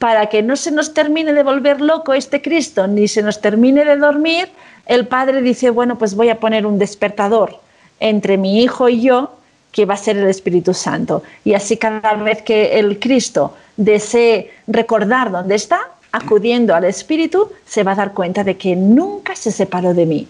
[0.00, 3.84] para que no se nos termine de volver loco este Cristo, ni se nos termine
[3.84, 4.48] de dormir,
[4.86, 7.58] el padre dice, bueno, pues voy a poner un despertador
[8.00, 9.36] entre mi hijo y yo,
[9.72, 11.22] que va a ser el Espíritu Santo.
[11.44, 17.82] Y así cada vez que el Cristo desee recordar dónde está, acudiendo al Espíritu, se
[17.82, 20.28] va a dar cuenta de que nunca se separó de mí.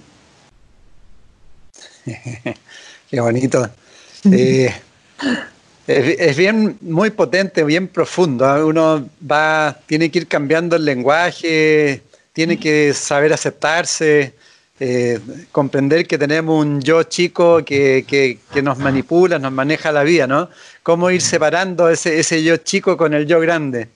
[3.11, 3.69] Qué bonito.
[4.33, 4.75] Eh,
[5.87, 8.47] es, bien, muy potente, bien profundo.
[8.47, 8.65] ¿ah?
[8.65, 12.03] Uno va, tiene que ir cambiando el lenguaje,
[12.35, 14.35] tiene que saber aceptarse.
[14.81, 15.21] Eh,
[15.53, 20.49] comprender que tenemos un yo chico que, nos manipula, nos maneja la vida, ¿no?
[20.83, 23.89] ¿Cómo ir separando ese, ese yo chico con el yo grande?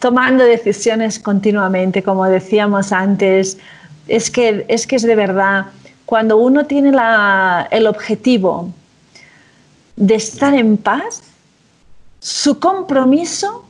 [0.00, 3.56] Tomando decisiones continuamente, como decíamos antes,
[4.08, 5.66] es que es, que es de verdad,
[6.04, 8.72] cuando uno tiene la, el objetivo
[9.94, 11.22] de estar en paz,
[12.18, 13.64] su compromiso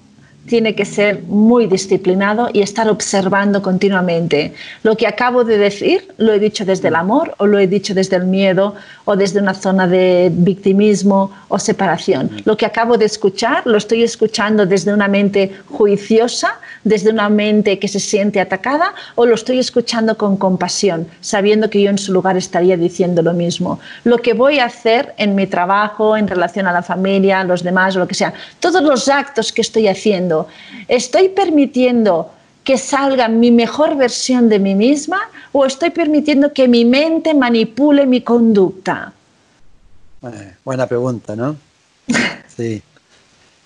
[0.46, 4.52] tiene que ser muy disciplinado y estar observando continuamente.
[4.82, 7.94] Lo que acabo de decir lo he dicho desde el amor o lo he dicho
[7.94, 12.30] desde el miedo o desde una zona de victimismo o separación.
[12.44, 17.78] Lo que acabo de escuchar lo estoy escuchando desde una mente juiciosa, desde una mente
[17.78, 22.12] que se siente atacada o lo estoy escuchando con compasión, sabiendo que yo en su
[22.12, 23.78] lugar estaría diciendo lo mismo.
[24.04, 27.62] Lo que voy a hacer en mi trabajo, en relación a la familia, a los
[27.62, 30.33] demás o lo que sea, todos los actos que estoy haciendo,
[30.88, 32.30] ¿Estoy permitiendo
[32.64, 35.20] que salga mi mejor versión de mí misma
[35.52, 39.12] o estoy permitiendo que mi mente manipule mi conducta?
[40.22, 41.56] Eh, buena pregunta, ¿no?
[42.56, 42.82] Sí.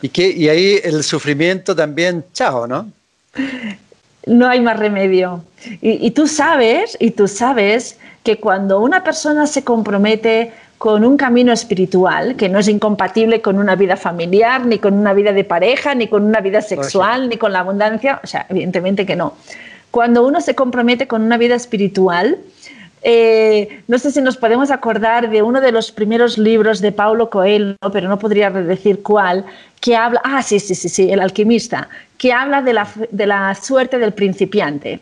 [0.03, 2.91] Y, y ahí el sufrimiento también, chao, ¿no?
[4.27, 5.43] No hay más remedio.
[5.81, 11.17] Y, y tú sabes, y tú sabes que cuando una persona se compromete con un
[11.17, 15.43] camino espiritual que no es incompatible con una vida familiar, ni con una vida de
[15.43, 18.21] pareja, ni con una vida sexual, ni con la abundancia.
[18.23, 19.35] O sea, evidentemente que no.
[19.91, 22.39] Cuando uno se compromete con una vida espiritual,
[23.03, 27.29] eh, no sé si nos podemos acordar de uno de los primeros libros de Paulo
[27.29, 29.45] Coelho, pero no podría decir cuál,
[29.81, 31.89] que habla, ah, sí, sí, sí, sí, El alquimista,
[32.19, 35.01] que habla de la, de la suerte del principiante.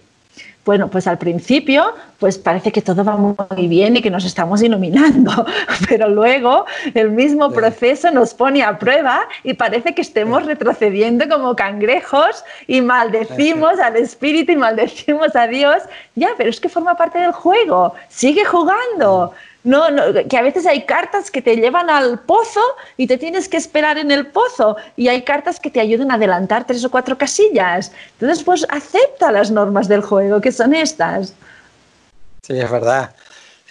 [0.66, 4.60] Bueno, pues al principio, pues parece que todo va muy bien y que nos estamos
[4.62, 5.46] iluminando,
[5.88, 11.54] pero luego el mismo proceso nos pone a prueba y parece que estemos retrocediendo como
[11.54, 15.84] cangrejos y maldecimos al espíritu y maldecimos a Dios.
[16.16, 19.32] Ya, pero es que forma parte del juego, sigue jugando.
[19.66, 19.84] No,
[20.28, 22.60] que a veces hay cartas que te llevan al pozo
[22.96, 26.14] y te tienes que esperar en el pozo y hay cartas que te ayudan a
[26.14, 27.90] adelantar tres o cuatro casillas.
[28.12, 31.34] Entonces, pues acepta las normas del juego, que son estas.
[32.42, 33.12] Sí, es verdad.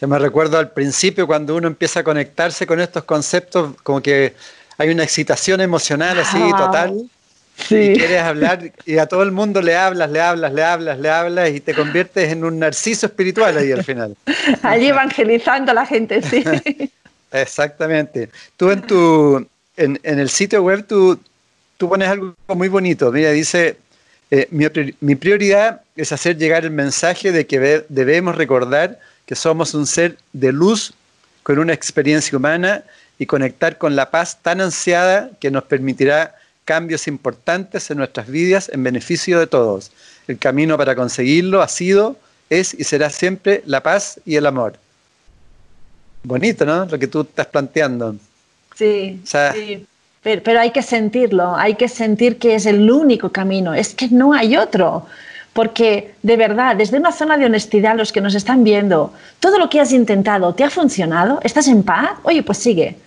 [0.02, 4.36] Yo me recuerdo al principio cuando uno empieza a conectarse con estos conceptos, como que
[4.78, 7.10] hay una excitación emocional así total.
[7.58, 7.76] Sí.
[7.76, 11.10] Y quieres hablar y a todo el mundo le hablas, le hablas, le hablas, le
[11.10, 14.16] hablas y te conviertes en un narciso espiritual ahí al final.
[14.62, 16.44] Allí evangelizando a la gente, sí.
[17.32, 18.30] Exactamente.
[18.58, 19.48] Tú en tu
[19.78, 21.20] en, el sitio web tú,
[21.78, 23.12] tú pones algo muy bonito.
[23.12, 23.78] Mira, dice,
[24.32, 24.66] eh, mi,
[25.02, 30.18] mi, prioridad es hacer llegar el mensaje de que debemos recordar que somos un ser
[30.34, 30.94] de luz
[31.44, 32.84] con una experiencia humana
[33.18, 36.36] y conectar con la paz tan ansiada que nos permitirá
[36.66, 39.92] cambios importantes en nuestras vidas en beneficio de todos.
[40.28, 42.18] El camino para conseguirlo ha sido,
[42.50, 44.78] es y será siempre la paz y el amor.
[46.24, 46.86] Bonito, ¿no?
[46.86, 48.16] Lo que tú estás planteando.
[48.76, 49.86] Sí, sí.
[50.24, 54.08] Pero, pero, hay que sentirlo, hay que sentir que es el único camino, es que
[54.10, 55.06] no hay otro.
[55.54, 59.70] Porque de verdad, desde una zona de honestidad, los que nos están viendo, todo lo
[59.70, 61.40] que has intentado, ¿te ha funcionado?
[61.44, 62.10] ¿Estás en paz?
[62.24, 62.98] Oye, pues sigue.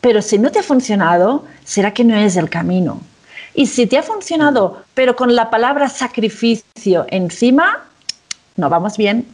[0.00, 3.00] Pero si no te ha funcionado, será que no es el camino.
[3.54, 7.84] Y si te ha funcionado, pero con la palabra sacrificio encima,
[8.56, 9.26] no vamos bien.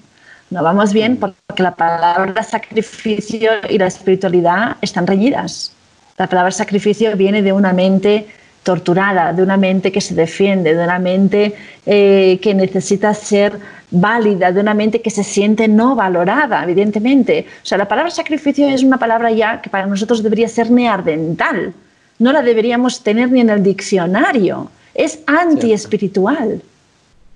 [0.51, 5.73] No vamos bien porque la palabra sacrificio y la espiritualidad están reñidas.
[6.17, 8.29] La palabra sacrificio viene de una mente
[8.65, 11.55] torturada, de una mente que se defiende, de una mente
[11.87, 13.53] eh, que necesita ser
[13.91, 17.47] válida, de una mente que se siente no valorada, evidentemente.
[17.63, 21.73] O sea, la palabra sacrificio es una palabra ya que para nosotros debería ser neardental.
[22.19, 24.71] No la deberíamos tener ni en el diccionario.
[24.95, 26.63] Es anti-espiritual.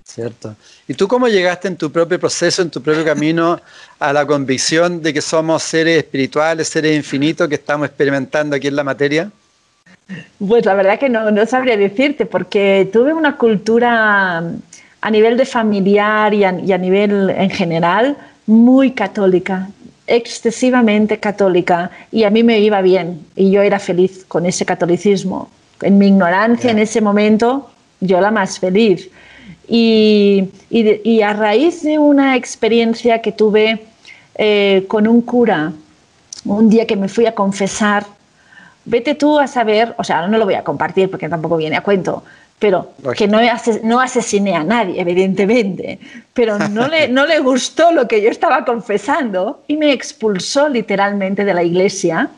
[0.03, 0.55] Cierto.
[0.87, 3.61] ¿Y tú cómo llegaste en tu propio proceso, en tu propio camino,
[3.99, 8.75] a la convicción de que somos seres espirituales, seres infinitos que estamos experimentando aquí en
[8.75, 9.31] la materia?
[10.45, 14.43] Pues la verdad que no, no sabría decirte, porque tuve una cultura
[15.01, 19.69] a nivel de familiar y a, nivel en general muy católica,
[20.07, 25.49] excesivamente católica, y a mí me iba bien, y yo era feliz con ese catolicismo.
[25.81, 27.69] En mi ignorancia en ese momento,
[28.01, 29.09] yo la más feliz.
[29.67, 33.79] Y, y, a raíz de una experiencia que tuve
[34.35, 35.71] eh, con un cura,
[36.43, 38.03] un día que me fui a confesar,
[38.89, 41.81] vete tú a saber, o sea, no lo voy a compartir porque tampoco viene a
[41.81, 42.23] cuento,
[42.57, 43.39] pero que no,
[43.83, 45.99] no asesiné a nadie, evidentemente,
[46.33, 51.45] pero no le, no le gustó lo que yo estaba confesando y me expulsó literalmente
[51.45, 52.29] de la iglesia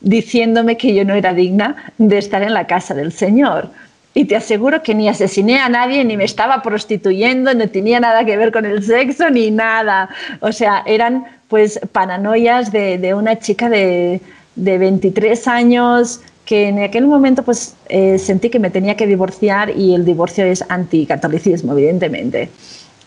[0.00, 3.68] diciéndome que yo no era digna de estar en la casa del Señor.
[4.16, 8.24] Y te aseguro que ni asesiné a nadie, ni me estaba prostituyendo, no tenía nada
[8.24, 10.08] que ver con el sexo, ni nada.
[10.40, 14.20] O sea, eran pues paranoias de, de una chica de,
[14.56, 19.70] de 23 años que en aquel momento pues eh, sentí que me tenía que divorciar
[19.70, 22.50] y el divorcio es anticatolicismo, evidentemente.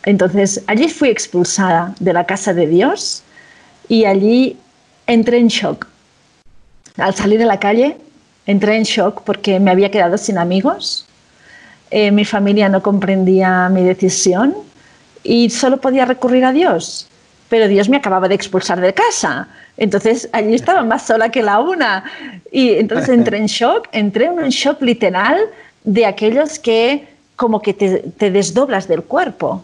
[0.05, 3.23] Entonces allí fui expulsada de la casa de Dios
[3.87, 4.57] y allí
[5.05, 5.87] entré en shock.
[6.97, 7.97] Al salir de la calle
[8.47, 11.05] entré en shock porque me había quedado sin amigos,
[11.91, 14.55] eh, mi familia no comprendía mi decisión
[15.23, 17.07] y solo podía recurrir a Dios
[17.49, 19.47] pero Dios me acababa de expulsar de casa.
[19.77, 22.03] Entonces allí estaba más sola que la una.
[22.51, 25.39] Y entonces entré en shock, entré en un shock literal
[25.83, 29.63] de aquellos que como que te, desdoblas del cuerpo.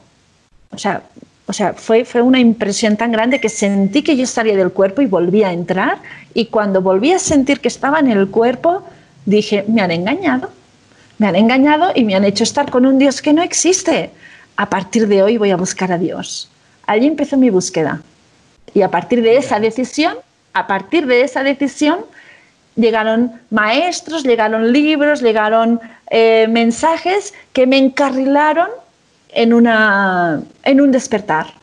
[0.72, 1.04] O sea,
[1.46, 5.02] o sea fue, fue una impresión tan grande que sentí que yo salía del cuerpo
[5.02, 5.98] y volví a entrar.
[6.34, 8.84] Y cuando volví a sentir que estaba en el cuerpo,
[9.26, 10.50] dije, me han engañado.
[11.18, 14.12] Me han engañado y me han hecho estar con un Dios que no existe.
[14.56, 16.50] A partir de hoy voy a buscar a Dios
[16.86, 18.02] Allí empezó mi búsqueda.
[18.74, 20.18] Y a partir de esa decisión,
[20.54, 22.06] a partir de esa decisión,
[22.76, 25.80] llegaron maestros, llegaron libros, llegaron
[26.10, 28.70] eh, mensajes que me encarrilaron
[29.30, 31.54] en, una, en un despertar.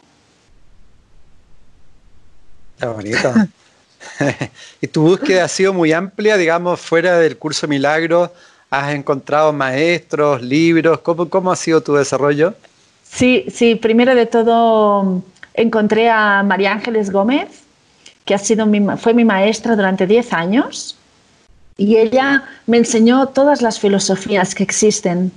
[2.78, 3.34] Qué bonito.
[4.80, 8.32] y tu búsqueda ha sido muy amplia, digamos, fuera del curso Milagro.
[8.70, 11.00] ¿Has encontrado maestros, libros?
[11.00, 12.54] ¿Cómo, cómo ha sido tu desarrollo?
[13.12, 15.22] Sí, sí, primero de todo
[15.54, 17.64] encontré a María Ángeles Gómez,
[18.24, 20.96] que ha sido fue mi maestra durante 10 años,
[21.76, 25.32] y ella me enseñó todas las filosofías que existen,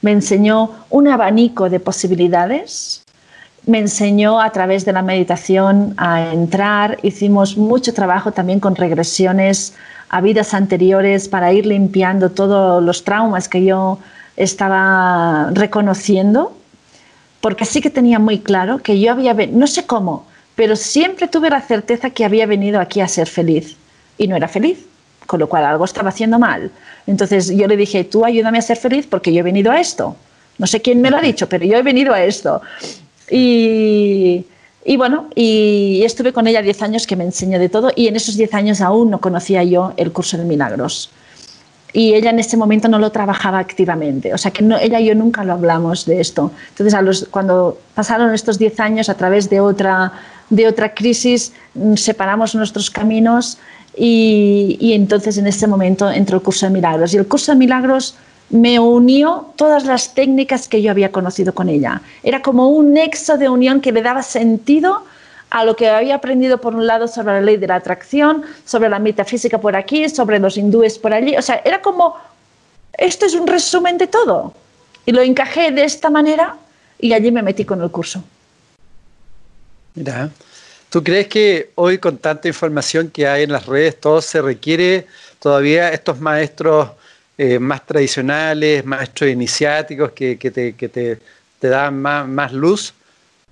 [0.00, 3.04] me enseñó un abanico de posibilidades,
[3.66, 9.74] me enseñó a través de la meditación a entrar, hicimos mucho trabajo también con regresiones
[10.08, 13.98] a vidas anteriores para ir limpiando todos los traumas que yo
[14.36, 16.57] estaba reconociendo
[17.40, 21.50] porque sí que tenía muy claro que yo había, no sé cómo, pero siempre tuve
[21.50, 23.76] la certeza que había venido aquí a ser feliz
[24.16, 24.84] y no era feliz,
[25.26, 26.70] con lo cual algo estaba haciendo mal.
[27.06, 30.16] Entonces yo le dije, tú ayúdame a ser feliz porque yo he venido a esto.
[30.58, 32.60] No sé quién me lo ha dicho, pero yo he venido a esto.
[33.30, 34.44] Y,
[34.84, 38.16] y bueno, y estuve con ella 10 años que me enseñó de todo y en
[38.16, 41.10] esos 10 años aún no conocía yo el curso de milagros.
[41.92, 45.06] Y ella en ese momento no lo trabajaba activamente, o sea que no, ella y
[45.06, 46.52] yo nunca lo hablamos de esto.
[46.70, 50.12] Entonces, a los, cuando pasaron estos 10 años a través de otra,
[50.50, 53.58] de otra crisis, mm, separamos nuestros caminos
[53.96, 57.14] y, entonces en ese momento entró el curso de milagros.
[57.14, 58.14] Y el curso de milagros
[58.50, 62.02] me unió todas las técnicas que yo había conocido con ella.
[62.22, 65.04] Era como un nexo de unión que le daba sentido
[65.50, 68.88] a lo que había aprendido por un lado sobre la ley de la atracción, sobre
[68.88, 71.36] la metafísica por aquí, sobre los hindúes por allí.
[71.36, 72.16] O sea, era como,
[72.92, 74.52] esto es un resumen de todo.
[75.06, 76.56] Y lo encajé de esta manera
[76.98, 78.22] y allí me metí con el curso.
[79.94, 80.30] Mira,
[80.90, 85.06] ¿tú crees que hoy con tanta información que hay en las redes, todo se requiere
[85.40, 86.90] todavía estos maestros
[87.38, 91.18] eh, más tradicionales, maestros iniciáticos que, te, que te,
[91.58, 92.92] te, dan más, más, luz?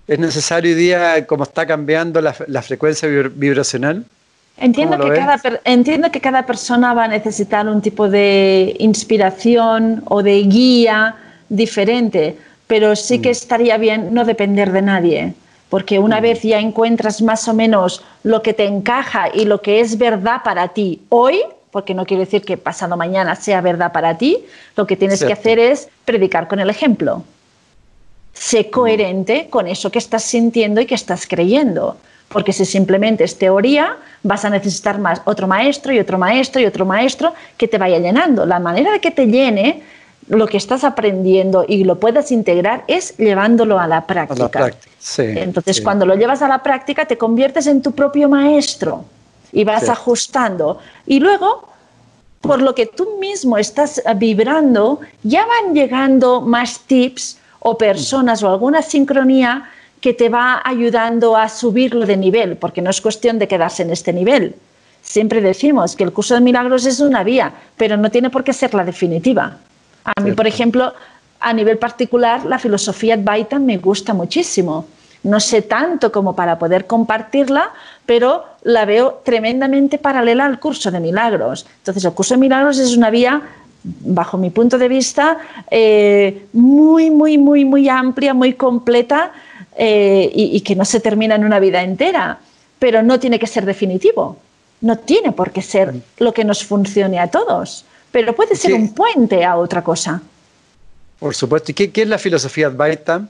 [0.08, 4.04] ¿Es necesario hoy día, como está cambiando la, la frecuencia vibracional?
[4.58, 10.22] Entiendo que, cada, entiendo que cada persona va a necesitar un tipo de inspiración o
[10.22, 11.16] de guía
[11.48, 13.32] diferente, pero sí que mm.
[13.32, 15.34] estaría bien no depender de nadie,
[15.68, 16.22] porque una mm.
[16.22, 20.42] vez ya encuentras más o menos lo que te encaja y lo que es verdad
[20.42, 24.38] para ti hoy, porque no quiero decir que pasado mañana sea verdad para ti,
[24.76, 27.24] lo que tienes que hacer es predicar con el ejemplo.
[28.38, 28.70] Sé mm.
[28.70, 31.96] coherente con eso que estás sintiendo y que estás creyendo.
[32.28, 36.66] Porque si simplemente es teoría, vas a necesitar más otro maestro y otro maestro y
[36.66, 38.44] otro maestro que te vaya llenando.
[38.44, 39.82] La manera de que te llene
[40.28, 44.72] lo que estás aprendiendo y lo puedas integrar es llevándolo a la práctica.
[45.18, 49.04] Entonces, cuando lo llevas a la práctica, te conviertes en tu propio maestro
[49.52, 50.80] y vas ajustando.
[51.06, 51.68] Y luego,
[52.40, 58.48] por lo que tú mismo estás vibrando, ya van llegando más tips o personas o
[58.48, 63.48] alguna sincronía que te va ayudando a subirlo de nivel, porque no es cuestión de
[63.48, 64.54] quedarse en este nivel.
[65.02, 68.52] Siempre decimos que el curso de milagros es una vía, pero no tiene por qué
[68.52, 69.58] ser la definitiva.
[70.04, 70.92] A mí, por ejemplo,
[71.40, 74.86] a nivel particular, la filosofía Advaita me gusta muchísimo.
[75.22, 77.70] No sé tanto como para poder compartirla,
[78.04, 81.66] pero la veo tremendamente paralela al curso de milagros.
[81.78, 83.42] Entonces, el curso de milagros es una vía,
[84.00, 85.38] bajo mi punto de vista,
[85.70, 89.32] eh, muy, muy, muy, muy amplia, muy completa
[89.76, 92.38] eh, y, que no se termina en una vida entera,
[92.78, 94.38] pero no tiene que ser definitivo.
[94.80, 98.92] No tiene por qué ser lo que nos funcione a todos, pero puede ser un
[98.92, 100.20] puente a otra cosa.
[101.18, 101.70] Por supuesto.
[101.70, 103.26] ¿Y qué, qué es la filosofía Advaita?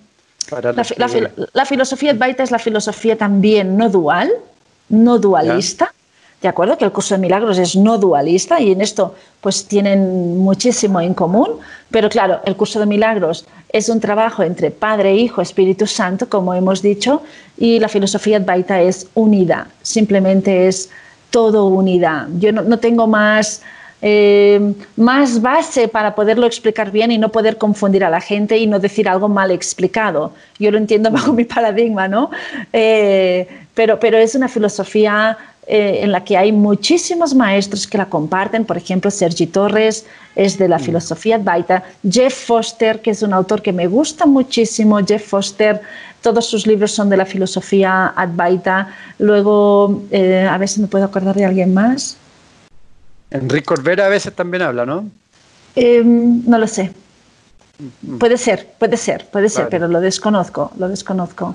[1.53, 4.31] la, filosofía Advaita es la filosofía también no dual,
[4.89, 5.93] no dualista.
[6.43, 10.39] De acuerdo que el curso de milagros es no dualista y en esto pues tienen
[10.39, 11.49] muchísimo en común,
[11.91, 16.55] pero claro, el curso de milagros es un trabajo entre Padre, Hijo, Espíritu Santo, como
[16.55, 17.23] hemos dicho,
[17.57, 20.91] y la filosofía Advaita es unidad, simplemente es
[21.31, 22.29] todo unidad.
[22.39, 23.63] Yo no tengo más
[24.03, 28.67] eh, más base para poderlo explicar bien y no poder confundir a la gente y
[28.67, 30.33] no decir algo mal explicado.
[30.59, 32.31] Yo lo entiendo bajo mi paradigma, ¿no?
[32.73, 38.07] Eh, pero, pero es una filosofía eh, en la que hay muchísimos maestros que la
[38.07, 38.65] comparten.
[38.65, 40.81] Por ejemplo, Sergi Torres es de la mm.
[40.81, 41.83] filosofía Advaita.
[42.09, 44.99] Jeff Foster, que es un autor que me gusta muchísimo.
[45.05, 45.81] Jeff Foster,
[46.23, 48.95] todos sus libros son de la filosofía Advaita.
[49.19, 52.17] Luego, a ver si me puedo acordar de alguien más.
[53.31, 55.09] Enrique Corbera a veces también habla, ¿no?
[55.75, 56.93] Em, no lo sé.
[57.79, 58.19] Mm.
[58.19, 61.55] Puede ser, puede ser, puede ser, pero lo desconozco, lo desconozco.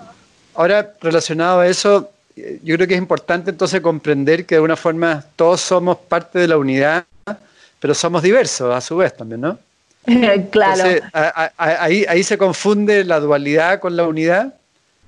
[0.54, 5.24] Ahora, relacionado a eso, yo creo que es importante entonces comprender que de alguna forma
[5.36, 7.06] todos somos parte de la unidad,
[7.80, 9.60] pero somos diversos a su vez también, ¿no?
[10.52, 11.02] claro.
[11.58, 14.54] ahí, ahí se confunde la dualidad con la unidad,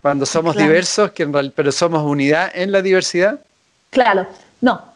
[0.01, 3.39] cuando somos diversos, que pero somos unidad en la diversidad.
[3.89, 4.27] Claro,
[4.59, 4.92] no,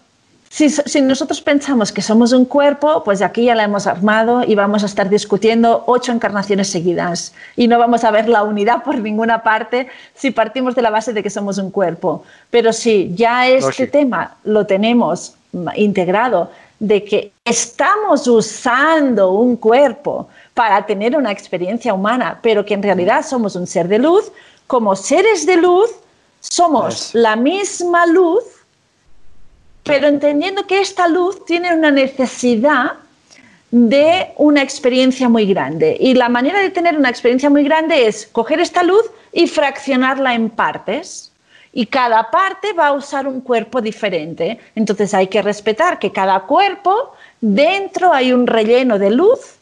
[0.57, 4.81] si, nosotros pensamos que somos un cuerpo, pues aquí ya la hemos armado y vamos
[4.81, 7.33] a estar discutiendo ocho encarnaciones seguidas.
[7.55, 11.13] Y no vamos a ver la unidad por ninguna parte si partimos de la base
[11.13, 12.23] de que somos un cuerpo.
[12.49, 15.35] Pero si ya este tema lo tenemos
[15.75, 16.49] integrado
[16.79, 23.23] de que estamos usando un cuerpo para tener una experiencia humana, pero que en realidad
[23.23, 24.31] somos un ser de luz,
[24.65, 25.91] como seres de luz
[26.39, 28.43] somos la misma luz
[29.87, 32.93] pero entendiendo que esta luz tiene una necesidad
[33.71, 35.97] de una experiencia muy grande.
[35.99, 40.35] Y la manera de tener una experiencia muy grande es coger esta luz y fraccionarla
[40.35, 41.31] en partes.
[41.73, 44.57] y cada parte va a usar un cuerpo diferente.
[44.73, 49.57] Entonces hay que respetar que cada cuerpo, dentro hay un relleno de luz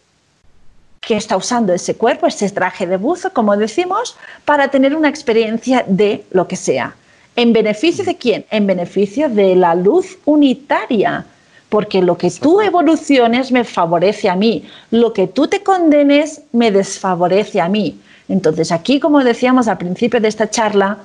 [1.01, 5.83] que está usando ese cuerpo, ese traje de buzo, como decimos, para tener una experiencia
[5.87, 6.95] de lo que sea.
[7.35, 8.45] ¿En beneficio de quién?
[8.49, 11.25] En beneficio de la luz unitaria.
[11.69, 16.71] Porque lo que tú evoluciones me favorece a mí, lo que tú te condenes me
[16.71, 17.99] desfavorece a mí.
[18.29, 20.99] Entonces aquí, como decíamos al principio de esta charla,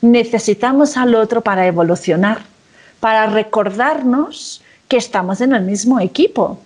[0.00, 2.40] necesitamos al otro para evolucionar,
[2.98, 6.58] para recordarnos que estamos en el mismo equipo,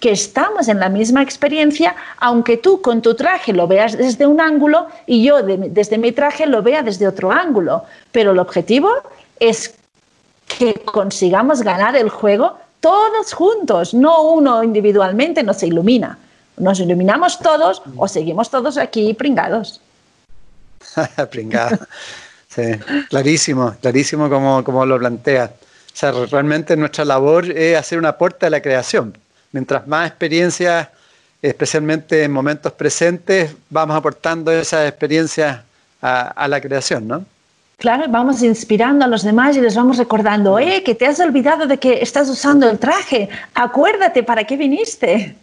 [0.00, 4.40] que estamos en la misma experiencia, aunque tú con tu traje lo veas desde un
[4.40, 7.84] ángulo y yo desde mi traje lo vea desde otro ángulo.
[8.12, 8.90] Pero el objetivo
[9.40, 9.74] es
[10.46, 16.18] que consigamos ganar el juego todos juntos, no uno individualmente nos ilumina.
[16.56, 19.80] Nos iluminamos todos o seguimos todos aquí pringados.
[21.30, 21.78] Pringado.
[22.48, 22.62] Sí,
[23.08, 25.52] clarísimo, clarísimo como, como lo plantea.
[25.54, 29.16] O sea, realmente nuestra labor es hacer una puerta a la creación.
[29.52, 30.88] Mientras más experiencias,
[31.40, 35.60] especialmente en momentos presentes, vamos aportando esas experiencias
[36.00, 37.24] a, a la creación, ¿no?
[37.78, 41.68] Claro, vamos inspirando a los demás y les vamos recordando, eh, que te has olvidado
[41.68, 45.36] de que estás usando el traje, acuérdate para qué viniste.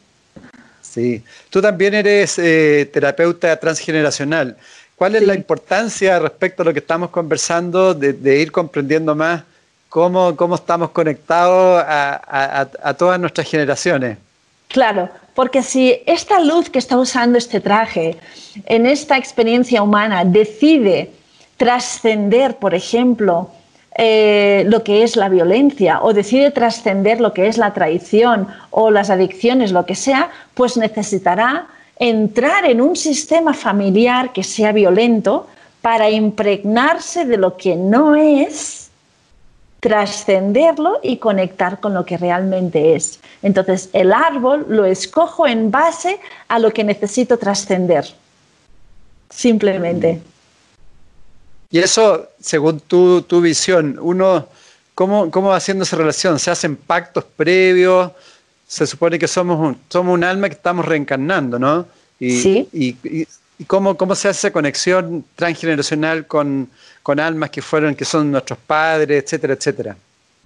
[0.82, 4.58] Sí, tú también eres eh, terapeuta transgeneracional.
[4.98, 9.44] ¿Cuál es la importancia respecto a lo que estamos conversando de, ir comprendiendo más
[9.96, 14.18] cómo, cómo estamos conectados a, todas nuestras generaciones?
[14.68, 18.18] Claro, porque si esta luz que está usando este traje
[18.66, 21.12] en esta experiencia humana decide
[21.56, 23.52] trascender, por ejemplo,
[23.98, 28.92] eh, lo que es la violencia o decide trascender lo que es la traición o
[28.92, 31.68] las adicciones, lo que sea, pues necesitará
[31.98, 35.48] entrar en un sistema familiar que sea violento
[35.82, 38.85] para impregnarse de lo que no es,
[39.88, 43.20] trascenderlo y conectar con lo que realmente es.
[43.44, 48.06] Entonces, el árbol lo escojo en base a lo que necesito trascender.
[49.30, 50.22] Simplemente.
[51.70, 54.48] Y eso, según tu, visión, uno,
[54.96, 56.40] ¿cómo, ¿cómo va haciendo esa relación?
[56.40, 58.12] ¿Se hacen pactos previos?
[58.68, 61.86] se supone que somos un, somos un alma que estamos reencarnando, ¿no?
[62.20, 62.68] Y, sí.
[62.74, 63.28] Y,
[63.68, 66.70] cómo, cómo, se hace esa conexión transgeneracional con,
[67.02, 69.96] con, almas que fueron, que son nuestros padres, etcétera, etcétera.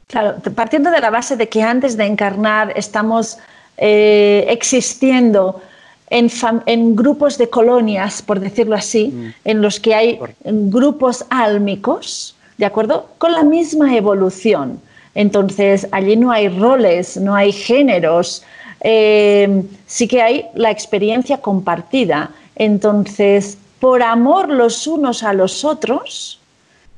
[0.08, 3.38] Claro, partiendo de la base de que antes de encarnar estamos
[3.78, 5.62] eh, existiendo
[6.10, 6.30] en,
[6.66, 9.34] en, grupos de colonias, por decirlo así, mm.
[9.46, 13.10] en los que hay grupos álmicos, ¿de acuerdo?
[13.20, 14.82] Con la misma evolución.
[15.16, 18.44] Entonces, allí no hay roles, no hay géneros,
[18.82, 22.32] eh, sí que hay la experiencia compartida.
[22.60, 26.40] Entonces, por amor los unos a los otros,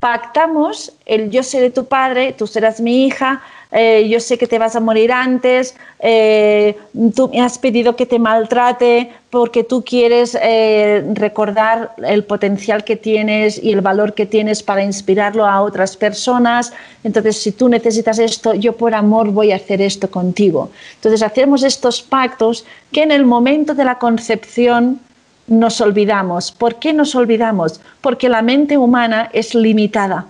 [0.02, 3.42] pactamos el yo seré tu padre, tú serás mi hija,
[3.72, 6.76] eh, yo sé que te vas a morir antes, eh,
[7.16, 12.98] tú me has pedido que te maltrate porque tú quieres eh, recordar el potencial que
[12.98, 16.74] tienes y el valor que tienes para inspirarlo a otras personas.
[17.04, 20.72] Entonces, si tú necesitas esto, yo por amor voy a hacer esto contigo.
[20.96, 25.00] Entonces, hacemos estos pactos que en el momento de la concepción
[25.48, 26.52] nos olvidamos.
[26.52, 27.82] ¿Por qué nos olvidamos?
[28.02, 30.28] Porque la mente humana es limitada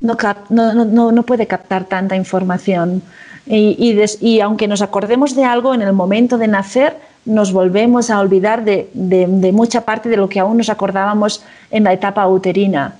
[0.00, 3.02] no, no, puede captar tanta información.
[3.46, 8.20] Y, y, aunque nos acordemos de algo en el momento de nacer, nos volvemos a
[8.20, 12.94] olvidar de, de, mucha parte de lo que aún nos acordábamos en la etapa uterina.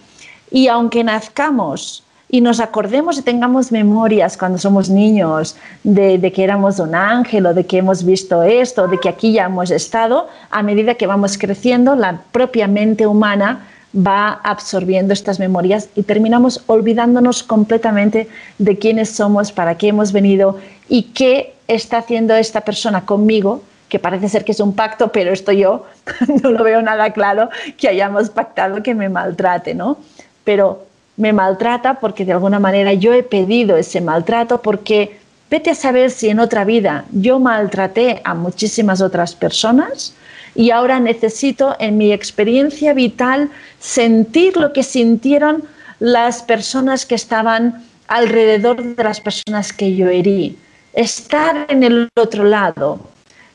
[0.51, 6.45] Y aunque nazcamos y nos acordemos y tengamos memorias cuando somos niños de, de, que
[6.45, 10.29] éramos un ángel o de que hemos visto esto, de que aquí ya hemos estado,
[10.51, 16.63] a medida que vamos creciendo, la propia mente humana va absorbiendo estas memorias y terminamos
[16.67, 18.29] olvidándonos completamente
[18.59, 20.59] de quiénes somos, para qué hemos venido
[20.89, 25.33] y qué está haciendo esta persona conmigo, que parece ser que es un pacto, pero
[25.33, 25.87] esto yo
[26.43, 29.99] no lo veo nada claro que hayamos pactado que me maltrate, ¿no?
[30.45, 30.90] Pero
[31.21, 35.19] me maltrata porque de alguna manera yo he pedido ese maltrato porque
[35.51, 40.15] vete a saber si en otra vida yo maltraté a muchísimas otras personas
[40.55, 45.65] y ahora necesito en mi experiencia vital sentir lo que sintieron
[45.99, 50.57] las personas que estaban alrededor de las personas que yo herí,
[50.95, 52.99] estar en el otro lado,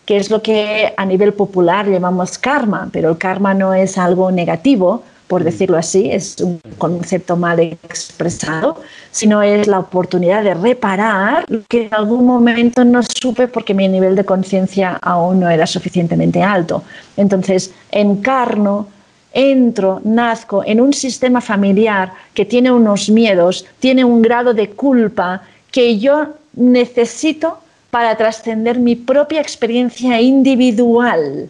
[0.05, 4.31] que es lo que a nivel popular llamamos karma, pero el karma no es algo
[4.31, 11.45] negativo, por decirlo así, es un concepto mal expresado, sino es la oportunidad de reparar
[11.47, 15.65] lo que en algún momento no supe porque mi nivel de conciencia aún no era
[15.65, 16.83] suficientemente alto.
[17.17, 18.87] Entonces, encarno
[19.33, 25.41] entro, nazco en un sistema familiar que tiene unos miedos, tiene un grado de culpa
[25.71, 27.57] que yo necesito
[27.91, 31.49] para trascender mi propia experiencia individual.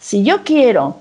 [0.00, 0.96] Si yo quiero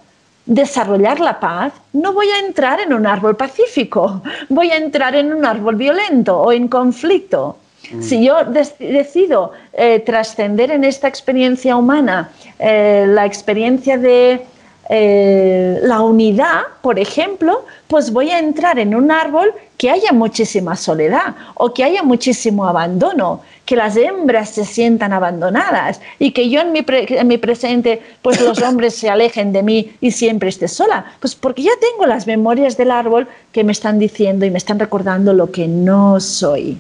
[0.45, 5.33] desarrollar la paz, no voy a entrar en un árbol pacífico, voy a entrar en
[5.33, 7.57] un árbol violento o en conflicto.
[7.91, 8.01] Mm.
[8.01, 8.37] Si yo
[8.79, 12.29] decido eh, trascender en esta experiencia humana
[12.59, 14.45] eh, la experiencia de
[14.89, 20.75] eh, la unidad, por ejemplo, pues voy a entrar en un árbol que haya muchísima
[20.75, 26.61] soledad o que haya muchísimo abandono, que las hembras se sientan abandonadas y que yo
[26.61, 30.67] en mi, en mi presente, pues los hombres se alejen de mí y siempre esté
[30.67, 31.13] sola.
[31.19, 34.77] Pues porque ya tengo las memorias del árbol que me están diciendo y me están
[34.77, 36.77] recordando lo que no soy.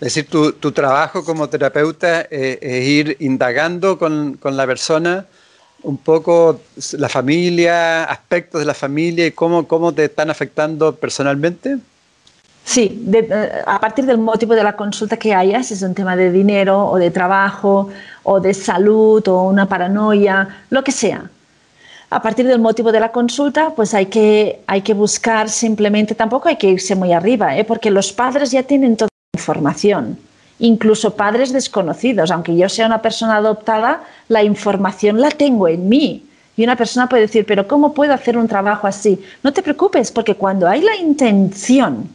[0.00, 5.26] Es decir, tu, trabajo como terapeuta eh, es ir indagando con, con la persona
[5.82, 6.60] un poco
[6.92, 11.78] la familia, aspectos de la familia y cómo, cómo te están afectando personalmente?
[12.64, 16.16] Sí, eh, a partir del motivo de la consulta que haya, si es un tema
[16.16, 17.90] de dinero o de trabajo
[18.24, 21.30] o de salud o una paranoia, lo que sea.
[22.10, 26.48] A partir del motivo de la consulta, pues hay que, hay que buscar simplemente, tampoco
[26.48, 27.64] hay que irse muy arriba, ¿eh?
[27.64, 30.18] porque los padres ya tienen toda la información
[30.58, 32.30] incluso padres desconocidos.
[32.30, 36.26] Aunque yo sea una persona adoptada, la información la tengo en mí.
[36.56, 39.22] Y una persona puede decir, pero ¿cómo puedo hacer un trabajo así?
[39.42, 42.08] No te preocupes, porque cuando hay la intención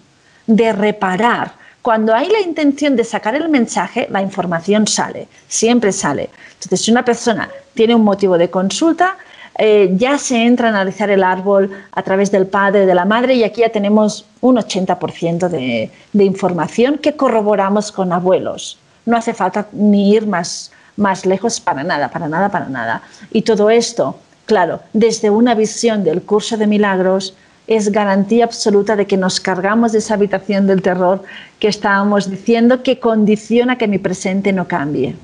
[0.47, 6.29] de reparar, cuando hay la intención de sacar el mensaje, la información sale, siempre sale.
[6.53, 9.17] Entonces, si una persona tiene un motivo de consulta,
[9.57, 13.35] eh, ya se entra a analizar el árbol a través del padre, de la madre,
[13.35, 18.79] y aquí ya tenemos un 80% de, de, información que corroboramos con abuelos.
[19.05, 23.01] No hace falta ni ir más, más lejos para nada, para nada, para nada.
[23.31, 27.35] Y todo esto, claro, desde una visión del curso de milagros,
[27.67, 31.23] es garantía absoluta de que nos cargamos de esa habitación del terror
[31.59, 35.15] que estábamos diciendo que condiciona que mi presente no cambie.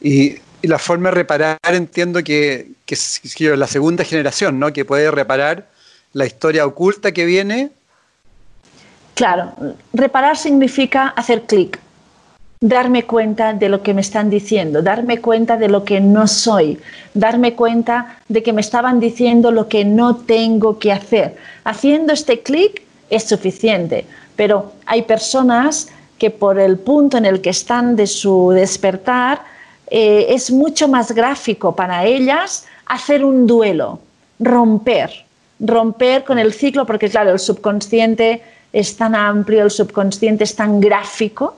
[0.00, 4.72] Y y la forma de reparar entiendo que, que la segunda generación, ¿no?
[4.72, 5.68] Que puede reparar
[6.12, 7.70] la historia oculta que viene.
[9.14, 9.52] Claro,
[9.92, 11.78] reparar significa hacer clic,
[12.60, 16.78] darme cuenta de lo que me están diciendo, darme cuenta de lo que no soy,
[17.12, 21.36] darme cuenta de que me estaban diciendo lo que no tengo que hacer.
[21.64, 24.06] Haciendo este clic es suficiente,
[24.36, 25.88] pero hay personas
[26.18, 29.51] que por el punto en el que están de su despertar,
[29.94, 34.00] eh, es mucho más gráfico para ellas hacer un duelo,
[34.40, 35.10] romper,
[35.60, 38.40] romper con el ciclo, porque claro, el subconsciente
[38.72, 41.56] es tan amplio, el subconsciente es tan gráfico,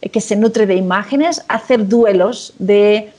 [0.00, 3.12] eh, que se nutre de imágenes, hacer duelos de,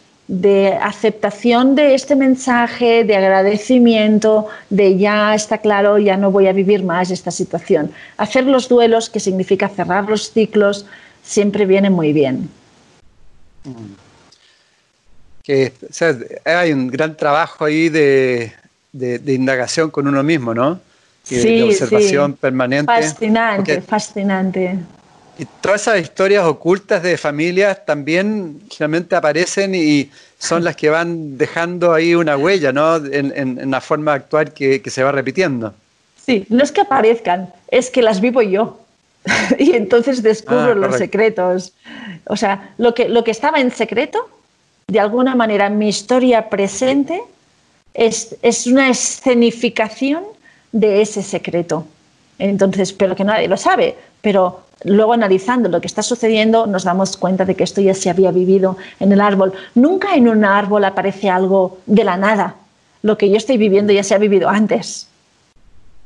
[0.81, 6.83] aceptación de este mensaje, de agradecimiento, de ya está claro, ya no voy a vivir
[6.83, 7.91] más esta situación.
[8.17, 10.87] Hacer los duelos, que significa cerrar los ciclos,
[11.21, 12.49] siempre viene muy bien.
[13.65, 14.00] Mm
[15.43, 15.73] que
[16.45, 18.53] hay un gran trabajo ahí de,
[18.93, 20.79] indagación con uno mismo, ¿no?
[21.23, 22.91] sí, de observación permanente.
[22.91, 24.79] Fascinante, fascinante.
[25.37, 31.37] Y todas esas historias ocultas de familias también generalmente aparecen y son las que van
[31.37, 32.97] dejando ahí una huella, ¿no?
[32.97, 35.73] En, en, la forma de actuar que, se va repitiendo.
[36.25, 38.79] Sí, no es que aparezcan, es que las vivo yo.
[39.57, 41.73] y entonces descubro ah, los secretos.
[42.25, 44.29] O sea, lo que, lo que estaba en secreto
[44.91, 47.23] de alguna manera mi historia presente
[47.93, 48.35] es,
[48.67, 50.25] una escenificación
[50.73, 51.85] de ese secreto.
[52.37, 57.15] Entonces, pero que nadie lo sabe, pero luego analizando lo que está sucediendo nos damos
[57.15, 59.53] cuenta de que esto ya se había vivido en el árbol.
[59.75, 62.55] Nunca en un árbol aparece algo de la nada.
[63.01, 65.07] Lo que yo estoy viviendo ya se ha vivido antes,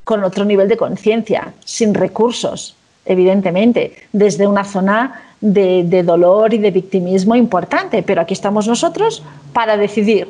[0.04, 2.76] con otro nivel de conciencia, sin recursos,
[3.06, 9.78] evidentemente, desde una zona de, dolor y de victimismo importante, pero aquí estamos nosotros para
[9.78, 10.30] decidir.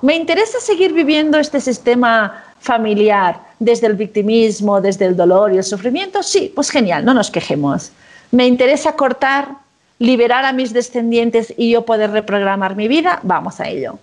[0.00, 5.64] ¿Me interesa seguir viviendo este sistema familiar desde el victimismo, desde el dolor y el
[5.64, 6.22] sufrimiento?
[6.22, 7.92] Sí, pues genial, no nos quejemos.
[8.30, 9.48] ¿Me interesa cortar,
[9.98, 13.20] liberar a mis descendientes y yo poder reprogramar mi vida?
[13.22, 13.98] Vamos a ello.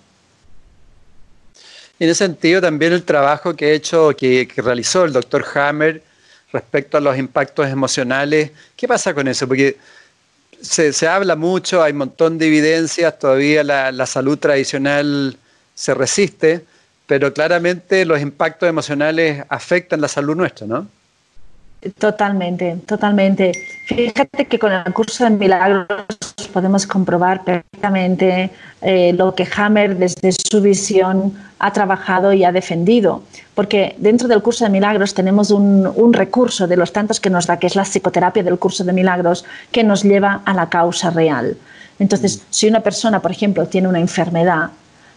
[2.00, 6.02] En ese sentido, también el trabajo que, he hecho, que, que realizó el doctor Hammer
[6.52, 9.48] respecto a los impactos emocionales, ¿qué pasa con eso?
[9.48, 9.78] Porque
[10.62, 15.38] se, habla mucho, hay un montón de evidencias, todavía la, salud tradicional
[15.76, 16.66] se resiste,
[17.08, 20.88] pero claramente los impactos emocionales afectan la salud nuestra, ¿no?
[21.98, 23.54] Totalmente, totalmente.
[23.88, 25.88] Fíjate que con el curso de milagros
[26.52, 28.50] podemos comprobar perfectamente
[28.82, 33.24] eh, lo que Hammer desde su visión ha trabajado y ha defendido.
[33.60, 37.46] Porque dentro del curso de milagros tenemos un, un recurso de los tantos que nos
[37.46, 41.10] da, que es la psicoterapia del curso de milagros, que nos lleva a la causa
[41.10, 41.58] real.
[42.00, 44.70] Entonces, si una persona, por ejemplo, tiene una enfermedad,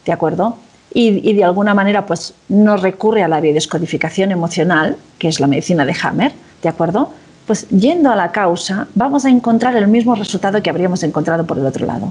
[0.05, 0.57] ¿de acuerdo?
[0.93, 5.85] Y, de alguna manera pues no recurre a la biodescodificación emocional, que es la medicina
[5.85, 6.33] de Hammer,
[6.65, 7.13] ¿de acuerdo?
[7.47, 11.59] Pues yendo a la causa vamos a encontrar el mismo resultado que habríamos encontrado por
[11.59, 12.07] el otro lado.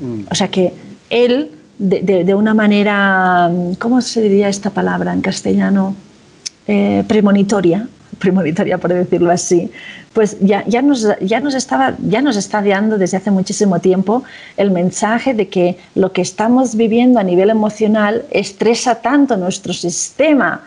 [0.00, 0.22] Mm.
[0.30, 0.72] O sea que
[1.10, 5.94] él, de, una manera, ¿cómo se diría esta palabra en castellano?
[6.66, 9.70] Eh, premonitoria, premonitoria por decirlo así,
[10.12, 14.24] pues ya, ya, nos, ya, nos estaba, ya nos está dando desde hace muchísimo tiempo
[14.56, 20.62] el mensaje de que lo que estamos viviendo a nivel emocional estresa tanto nuestro sistema,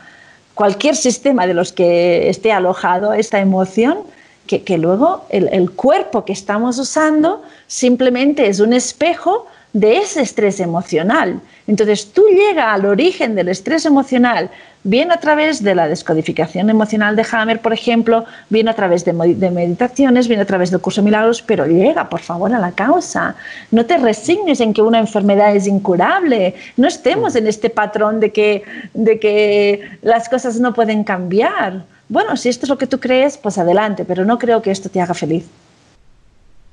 [0.54, 4.00] cualquier sistema de los que esté alojado esta emoción,
[4.48, 10.22] que, que luego el, el cuerpo que estamos usando simplemente es un espejo de ese
[10.22, 11.40] estrés emocional.
[11.68, 14.50] Entonces tú llegas al origen del estrés emocional,
[14.84, 19.14] bien a través de la descodificación emocional de Hammer, por ejemplo, bien a través de,
[19.14, 23.36] meditaciones, bien a través del curso de milagros, pero llega, por favor, a la causa.
[23.70, 26.56] No te resignes en que una enfermedad es incurable.
[26.78, 28.64] No estemos en este patrón de que,
[28.94, 31.86] de que las cosas no pueden cambiar.
[32.10, 34.90] Bueno, si esto es lo que tú crees, pues adelante, pero no creo que esto
[34.90, 35.46] te haga feliz.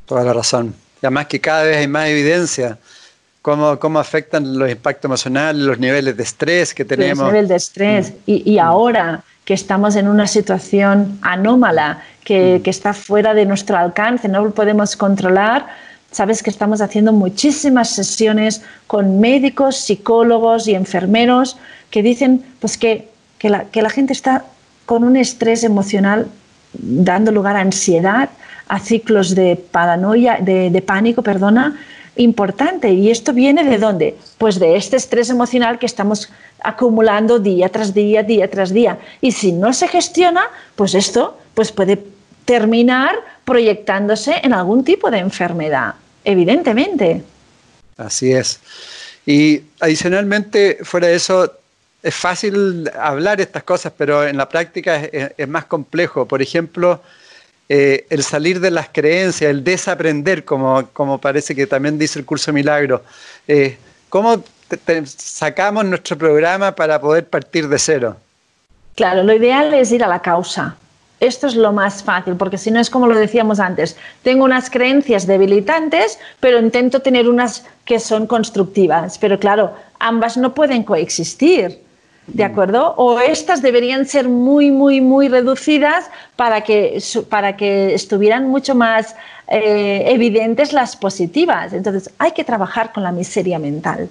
[0.07, 0.75] Toda la razón.
[1.01, 2.79] Y además que cada vez hay más evidencia
[3.49, 7.19] cómo, cómo afectan los impactos emocionales, los niveles de estrés que tenemos.
[7.19, 8.11] Los niveles de estrés.
[8.11, 8.15] Mm.
[8.27, 12.63] Y, y, ahora que estamos en una situación anómala, que, mm.
[12.63, 15.67] que está fuera de nuestro alcance, no lo podemos controlar,
[16.11, 21.57] sabes que estamos haciendo muchísimas sesiones con médicos, psicólogos y enfermeros
[21.91, 24.45] que dicen pues que, que, la, que la gente está
[24.85, 26.27] con un estrés emocional
[26.75, 28.29] dando lugar a ansiedad,
[28.69, 31.79] a ciclos de paranoia, de, de pánico, perdona,
[32.19, 32.91] importante.
[32.91, 34.17] ¿Y esto viene de dónde?
[34.37, 36.31] Pues de este estrés emocional que estamos
[36.63, 38.99] acumulando día tras día, día tras día.
[39.21, 41.99] Y si no se gestiona, pues esto pues puede
[42.45, 43.15] terminar
[43.45, 45.95] proyectándose en algún tipo de enfermedad,
[46.25, 47.23] evidentemente.
[47.97, 48.61] Así es.
[49.27, 51.53] Y adicionalmente, fuera de eso,
[52.03, 56.27] es fácil hablar estas cosas, pero en la práctica es, es más complejo.
[56.27, 57.01] Por ejemplo,
[57.69, 62.25] eh, el salir de las creencias, el desaprender, como, como parece que también dice el
[62.25, 63.03] curso Milagro.
[63.47, 63.77] Eh,
[64.09, 64.43] ¿Cómo
[65.05, 68.17] sacamos nuestro programa para poder partir de cero?
[68.95, 70.77] Claro, lo ideal es ir a la causa.
[71.21, 74.71] Esto es lo más fácil, porque si no es como lo decíamos antes, tengo unas
[74.71, 79.19] creencias debilitantes, pero intento tener unas que son constructivas.
[79.19, 81.83] Pero claro, ambas no pueden coexistir.
[82.33, 82.95] ¿De acuerdo?
[82.97, 89.17] O estas deberían ser muy, muy, muy reducidas para que, para que estuvieran mucho más
[89.49, 91.73] eh, evidentes las positivas.
[91.73, 94.11] Entonces, hay que trabajar con la miseria mental.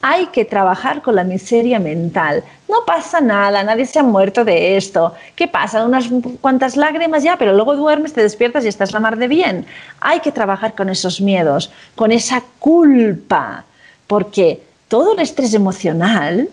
[0.00, 2.42] Hay que trabajar con la miseria mental.
[2.68, 5.14] No pasa nada, nadie se ha muerto de esto.
[5.34, 5.84] ¿Qué pasa?
[5.84, 6.08] Unas
[6.40, 9.66] cuantas lágrimas ya, pero luego duermes, te despiertas y estás la mar de bien.
[10.00, 13.64] Hay que trabajar con esos miedos, con esa culpa,
[14.06, 16.48] porque todo el estrés emocional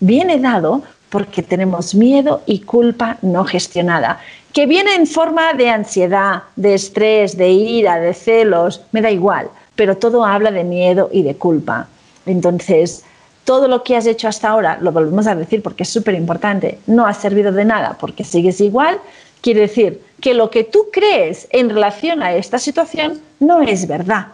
[0.00, 4.20] viene dado porque tenemos miedo y culpa no gestionada,
[4.52, 9.48] que viene en forma de ansiedad, de estrés, de ira, de celos, me da igual,
[9.74, 11.88] pero todo habla de miedo y de culpa.
[12.24, 13.04] Entonces,
[13.44, 16.80] todo lo que has hecho hasta ahora, lo volvemos a decir porque es súper importante,
[16.86, 18.98] no ha servido de nada porque sigues igual,
[19.40, 24.28] quiere decir que lo que tú crees en relación a esta situación no es verdad,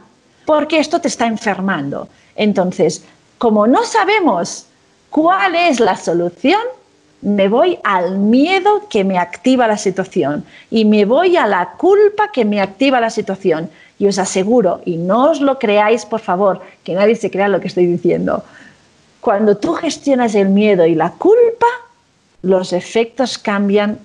[0.46, 2.08] porque esto te está enfermando.
[2.36, 3.04] Entonces,
[3.38, 4.66] como no sabemos
[5.12, 6.62] ¿Cuál es la solución?
[7.20, 12.32] Me voy al miedo que me activa la situación y me voy a la culpa
[12.32, 13.68] que me activa la situación.
[13.98, 17.60] Y os aseguro, y no os lo creáis por favor, que nadie se crea lo
[17.60, 18.42] que estoy diciendo,
[19.20, 21.66] cuando tú gestionas el miedo y la culpa,
[22.40, 23.98] los efectos cambian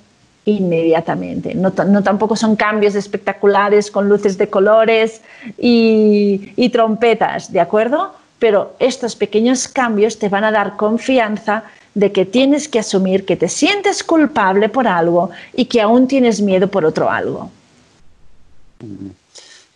[0.44, 1.56] inmediatamente.
[1.56, 5.22] No, tampoco son cambios espectaculares con luces de colores
[5.58, 8.14] y, trompetas, ¿de acuerdo?
[8.40, 11.64] Pero estos pequeños cambios te van a dar confianza
[11.94, 16.42] de que tienes que asumir que te sientes culpable por algo y que aún tienes
[16.42, 17.52] miedo por otro algo.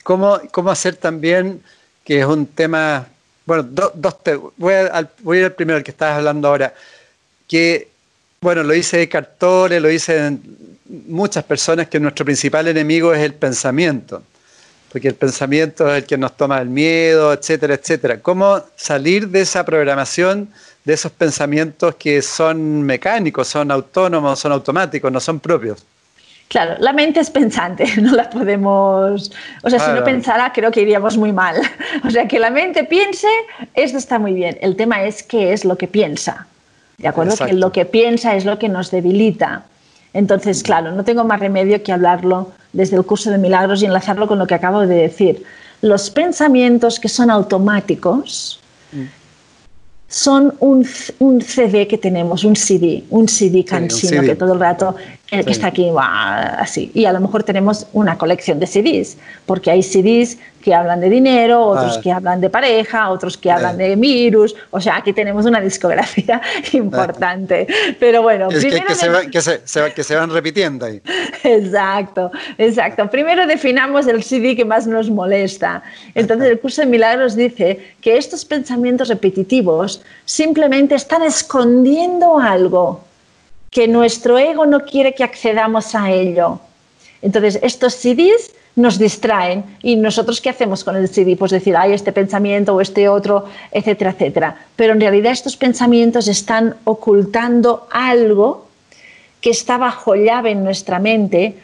[0.03, 1.61] ¿Cómo, cómo hacer también,
[2.03, 3.07] que es un tema,
[3.45, 3.91] bueno, dos,
[4.57, 6.73] voy, a, voy, a, ir al primero, el que estabas hablando ahora,
[7.47, 7.89] que,
[8.39, 10.41] bueno, lo dice Cartole, lo dicen
[11.07, 14.21] muchas personas, que nuestro principal enemigo es el pensamiento
[14.91, 18.19] porque el pensamiento es el que nos toma el miedo, etcétera, etcétera.
[18.21, 20.49] ¿Cómo salir de esa programación
[20.83, 25.85] de esos pensamientos que son mecánicos, son autónomos, son automáticos, no son propios.
[26.47, 29.31] Claro, la mente es pensante, no la podemos...
[29.63, 31.55] O sea, si no pensara, creo que iríamos muy mal.
[32.03, 33.27] O sea, que la mente piense,
[33.73, 34.57] esto está muy bien.
[34.61, 36.47] El tema es qué es lo que piensa.
[36.97, 37.35] ¿De acuerdo?
[37.45, 39.63] Que lo que piensa es lo que nos debilita.
[40.13, 44.27] Entonces, claro, no tengo más remedio que hablarlo desde el curso de milagros y enlazarlo
[44.27, 45.43] con lo que acabo de decir.
[45.81, 48.59] Los pensamientos que son automáticos
[48.91, 49.05] mm.
[50.07, 50.87] son un,
[51.19, 54.95] un, CD que tenemos, un CD, un CD cansino que todo el rato
[55.31, 56.91] que está aquí así.
[56.93, 61.09] Y a lo mejor tenemos una colección de CDs, porque hay CDs que hablan de
[61.09, 62.01] dinero, otros ah.
[62.03, 64.53] que hablan de pareja, otros que hablan de virus.
[64.71, 66.41] O sea, aquí tenemos una discografía
[66.73, 67.65] importante.
[67.97, 68.95] Pero bueno, es primero que,
[69.41, 71.01] se que, que, se van repitiendo ahí.
[71.43, 73.09] Exacto, exacto.
[73.09, 75.81] Primero definamos el CD que más nos molesta.
[76.13, 83.01] Entonces, el curso de milagros dice que estos pensamientos repetitivos simplemente están escondiendo algo
[83.71, 86.59] que nuestro ego no quiere que accedamos a ello.
[87.21, 91.37] Entonces, estos CDs nos distraen y nosotros qué hacemos con el CD?
[91.37, 94.57] Pues decir, hay este pensamiento o este otro, etcétera, etcétera.
[94.75, 98.67] Pero en realidad estos pensamientos están ocultando algo
[99.39, 101.55] que está bajo llave en nuestra mente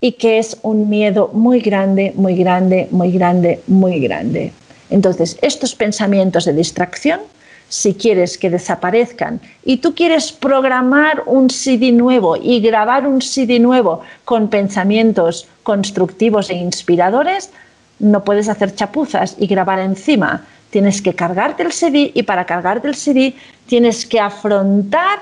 [0.00, 4.52] y que es un miedo muy grande, muy grande, muy grande, muy grande.
[4.90, 7.20] Entonces, estos pensamientos de distracción
[7.68, 13.58] si quieres que desaparezcan y tú quieres programar un CD nuevo y grabar un CD
[13.58, 17.50] nuevo con pensamientos constructivos e inspiradores,
[17.98, 20.46] no puedes hacer chapuzas y grabar encima.
[20.70, 23.34] Tienes que cargarte el CD y para cargarte el CD
[23.66, 25.20] tienes que afrontar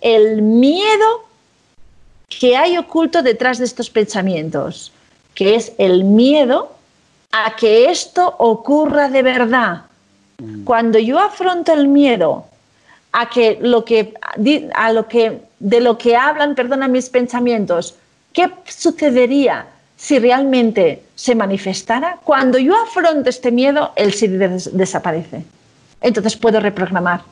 [0.00, 1.26] el miedo
[2.28, 4.92] que hay oculto detrás de estos pensamientos,
[5.34, 6.72] que es el miedo
[7.32, 9.87] a que esto ocurra de verdad
[10.64, 12.46] cuando yo afronto el miedo
[13.12, 14.14] a que lo que
[14.74, 17.96] a lo que de lo que hablan, perdona mis pensamientos,
[18.32, 19.66] ¿qué sucedería
[19.96, 22.18] si realmente se manifestara?
[22.22, 25.44] Cuando yo afronto este miedo, el sí desaparece.
[26.00, 27.22] Entonces puedo reprogramar.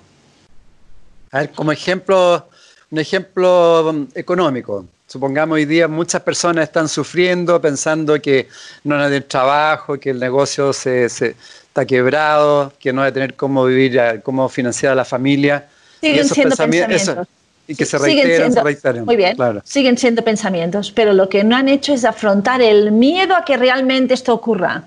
[1.30, 2.48] A ver, como ejemplo,
[2.90, 4.86] un ejemplo um, económico.
[5.06, 8.48] Supongamos hoy día muchas personas están sufriendo pensando que
[8.82, 11.08] no hay trabajo, que el negocio se,
[11.76, 15.66] está quebrado, que no va a tener cómo vivir, cómo financiar a la familia.
[16.00, 17.28] Siguen y siendo pensamientos.
[17.68, 19.04] y que se reiteran, se reiteran.
[19.04, 23.36] Muy bien, siguen siendo pensamientos, pero lo que no han hecho es afrontar el miedo
[23.36, 24.84] a que realmente esto ocurra.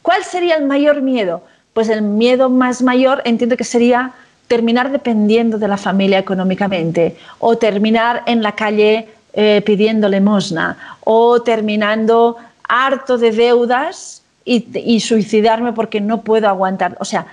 [0.00, 1.42] ¿Cuál sería el mayor miedo?
[1.74, 4.12] Pues el miedo más mayor entiendo que sería
[4.48, 11.42] terminar dependiendo de la familia económicamente o terminar en la calle eh, pidiendo limosna o
[11.42, 16.96] terminando harto de deudas y, suicidarme porque no puedo aguantar.
[17.00, 17.26] O sea,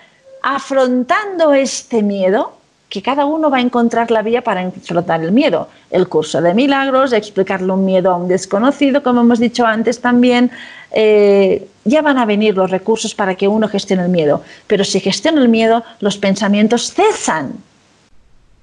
[0.43, 2.53] afrontando este miedo,
[2.89, 5.67] que cada uno va a encontrar la vía para afrontar el miedo.
[5.91, 10.51] El curso de milagros, explicarle un miedo a un desconocido, como hemos dicho antes también,
[10.91, 14.43] eh, ya van a venir los recursos para que uno gestione el miedo.
[14.67, 17.53] Pero si gestiona el miedo, los pensamientos cesan.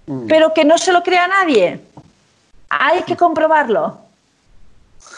[0.07, 0.27] Mm.
[0.27, 1.81] Pero que no se lo crea nadie.
[2.71, 3.99] Hay que comprobarlo.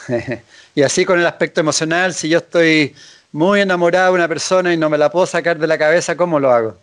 [0.75, 2.95] y así con el aspecto emocional, si yo estoy
[3.33, 6.41] muy enamorada de una persona y no me la puedo sacar de la cabeza, ¿cómo
[6.41, 6.77] lo hago?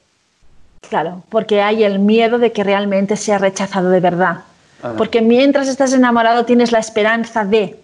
[0.90, 4.44] Claro, porque hay el miedo de que realmente sea rechazado de verdad.
[4.82, 4.94] Ah.
[4.98, 7.80] Porque mientras estás enamorado tienes la esperanza de,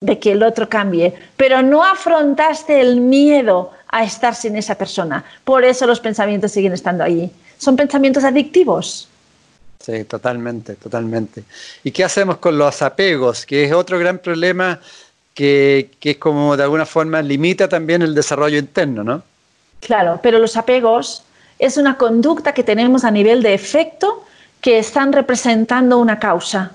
[0.00, 5.24] de que el otro cambie, pero no afrontaste el miedo a estar sin esa persona.
[5.44, 7.30] Por eso los pensamientos siguen estando ahí.
[7.58, 9.08] Son pensamientos adictivos.
[9.80, 11.44] Sí, totalmente, totalmente.
[11.82, 13.46] ¿Y qué hacemos con los apegos?
[13.46, 14.78] Que es otro gran problema
[15.34, 19.22] que, es como de alguna forma limita también el desarrollo interno, ¿no?
[19.80, 21.24] Claro, pero los apegos
[21.58, 24.24] es una conducta que tenemos a nivel de efecto
[24.60, 26.72] que están representando una causa.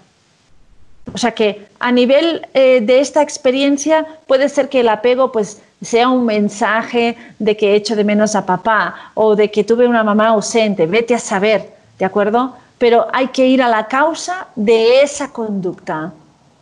[1.14, 5.62] O sea que a nivel eh, de esta experiencia puede ser que el apego pues
[5.82, 10.03] sea un mensaje de que echo de menos a papá o de que tuve una
[10.03, 12.56] mamá ausente, vete a saber, ¿de acuerdo?
[12.80, 16.12] Pero hay que ir a la causa de esa conducta.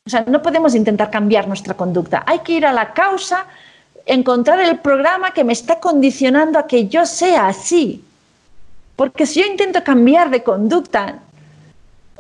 [0.05, 2.23] O sea, no podemos intentar cambiar nuestra conducta.
[2.27, 3.45] Hay que ir a la causa,
[4.05, 8.03] encontrar el programa que me está condicionando a que yo sea así.
[8.97, 11.19] Porque si yo intento cambiar de conducta,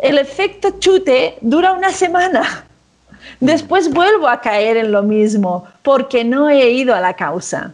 [0.01, 2.65] el efecto chute dura una semana.
[3.41, 7.73] Después vuelvo a caer en lo mismo porque no he ido a la causa.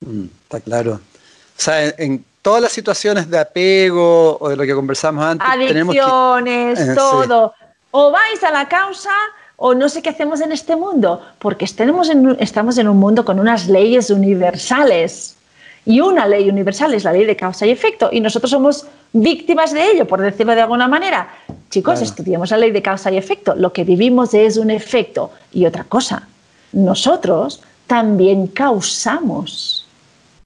[0.00, 0.92] Mm, está claro.
[0.92, 6.78] O sea, en, todas las situaciones de apego o de lo que conversamos antes, adicciones,
[6.78, 7.54] tenemos todo
[7.98, 9.14] o vais a la causa
[9.56, 13.24] o no sé qué hacemos en este mundo, porque estamos en, estamos en un mundo
[13.24, 15.36] con unas leyes universales
[15.86, 19.72] Y una ley universal es la ley de causa y efecto y nosotros somos víctimas
[19.72, 21.20] de ello, por decirlo de alguna manera.
[21.70, 23.54] Chicos, estudiamos la ley de causa y efecto.
[23.54, 25.30] Lo que vivimos es un efecto.
[25.52, 26.28] Y otra cosa,
[26.72, 29.86] nosotros también causamos.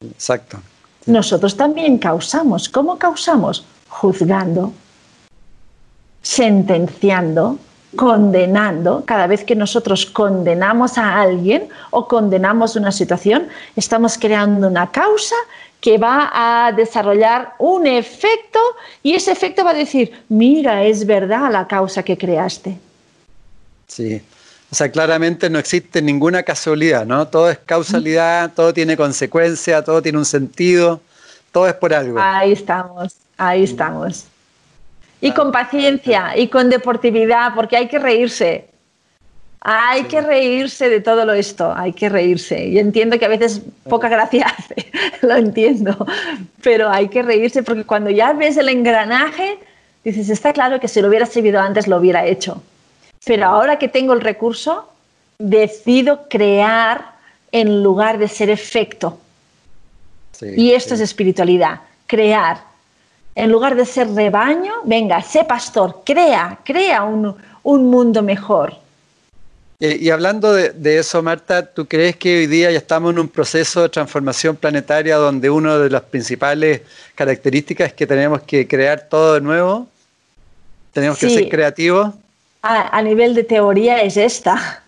[0.05, 0.59] Exacto.
[1.07, 2.69] Nosotros también causamos.
[2.69, 3.65] ¿Cómo causamos?
[3.89, 4.73] Juzgando,
[6.23, 7.59] sentenciando,
[7.97, 9.05] condenando.
[9.05, 15.37] Cada vez que nosotros condenamos a alguien o condenamos una situación, estamos creando una causa
[15.81, 18.59] que va a desarrollar un efecto
[19.03, 22.77] y ese efecto va a decir, mira, es verdad la causa que creaste.
[23.87, 24.23] Sí,
[24.71, 27.27] o sea, claramente no existe ninguna casualidad, ¿no?
[27.27, 31.01] Todo es causalidad, todo tiene consecuencia, todo tiene un sentido,
[31.51, 32.21] todo es por algo.
[32.21, 34.27] Ahí estamos, ahí estamos.
[35.21, 38.71] Y con paciencia y con deportividad, porque hay que reírse.
[39.63, 42.67] Hay que reírse de todo lo esto, hay que reírse.
[42.67, 44.91] Y entiendo que a veces poca gracia hace,
[45.21, 46.07] lo entiendo,
[46.63, 49.59] pero hay que reírse porque cuando ya ves el engranaje,
[50.03, 52.63] dices, está claro que si lo hubiera servido antes lo hubiera hecho.
[53.27, 54.89] Pero ahora que tengo el recurso,
[55.39, 57.13] decido crear
[57.53, 59.19] en lugar de ser efecto.
[60.57, 62.70] y esto es espiritualidad, crear.
[63.35, 68.75] En lugar de ser rebaño, venga, sé pastor, crea, crea un, mundo mejor.
[69.79, 73.29] Y, hablando de, de, eso, Marta, ¿tú crees que hoy día ya estamos en un
[73.29, 76.83] proceso de transformación planetaria donde una de las principales
[77.15, 79.87] características es que tenemos que crear todo de nuevo?
[80.93, 82.13] ¿Tenemos que ser creativos?
[82.63, 84.83] a, nivel de teoría es esta.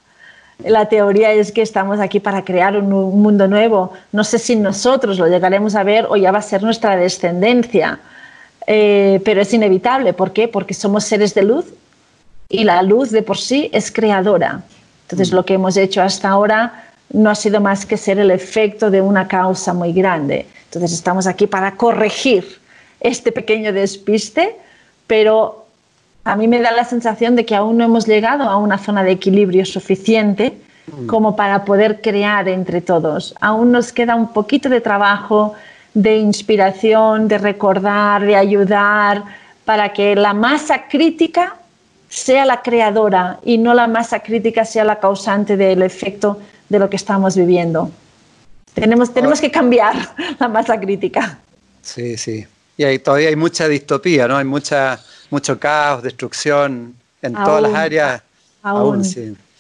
[0.64, 3.92] La teoría es que estamos aquí para crear un, mundo nuevo.
[4.12, 7.98] No sé si nosotros lo llegaremos a ver o ya va a ser nuestra descendencia,
[8.66, 10.12] eh, pero es inevitable.
[10.12, 10.48] ¿Por qué?
[10.48, 11.66] Porque somos seres de luz
[12.48, 14.62] y la luz de por sí es creadora.
[15.04, 15.34] Entonces mm.
[15.34, 19.00] lo que hemos hecho hasta ahora no ha sido más que ser el efecto de
[19.00, 20.46] una causa muy grande.
[20.64, 22.60] Entonces estamos aquí para corregir
[23.00, 24.56] este pequeño despiste,
[25.06, 25.66] pero
[26.24, 29.02] a mí me da la sensación de que aún no hemos llegado a una zona
[29.02, 30.56] de equilibrio suficiente
[30.86, 31.06] mm.
[31.06, 33.34] como para poder crear entre todos.
[33.40, 35.54] Aún nos queda un poquito de trabajo,
[35.94, 39.24] de inspiración, de recordar, de ayudar,
[39.64, 41.56] para que la masa crítica
[42.08, 46.38] sea la creadora y no la masa crítica sea la causante del efecto
[46.68, 47.90] de lo que estamos viviendo.
[48.74, 49.94] Tenemos, tenemos que cambiar
[50.38, 51.38] la masa crítica.
[51.82, 52.46] Sí, sí.
[52.76, 54.36] Y ahí todavía hay mucha distopía, ¿no?
[54.36, 55.00] Hay mucha
[55.32, 58.22] mucho caos, destrucción en todas las áreas.
[58.62, 59.02] Aún.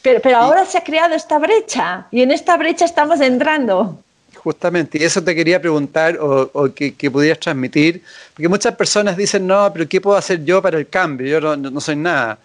[0.02, 4.01] Pero, pero ahora se ha creado esta brecha y en esta brecha estamos entrando.
[4.42, 8.02] Justamente, y eso te quería preguntar o, que, pudieras transmitir,
[8.34, 11.38] porque muchas personas dicen, no, pero ¿qué puedo hacer yo para el cambio?
[11.38, 12.38] Yo no, soy nada.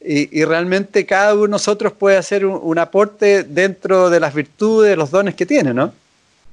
[0.00, 5.12] Y, realmente cada uno de nosotros puede hacer un, aporte dentro de las virtudes, los
[5.12, 5.92] dones que tiene, ¿no?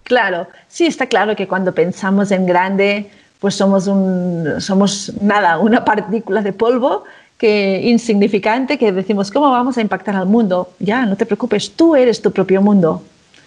[0.03, 5.83] Claro, sí, está claro que cuando pensamos en grande, pues somos, un, somos nada, una
[5.83, 7.05] partícula de polvo
[7.39, 10.73] que insignificante que decimos, ¿cómo vamos a impactar al mundo?
[10.77, 13.01] Ya, no te preocupes, tú eres tu propio mundo.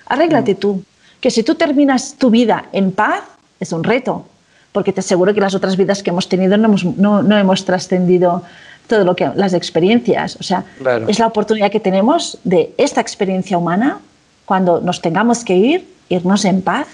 [0.07, 0.57] Arréglate mm.
[0.57, 0.85] tú.
[1.25, 3.23] Que si tú terminas tu vida en paz,
[3.59, 4.27] es un reto,
[4.73, 8.43] porque te aseguro que las otras vidas que hemos tenido no hemos, no, hemos trascendido
[8.87, 10.37] todo lo que las experiencias.
[10.39, 10.65] O sea,
[11.09, 14.01] es la oportunidad que tenemos de esta experiencia humana,
[14.45, 16.89] cuando nos tengamos que ir, irnos en paz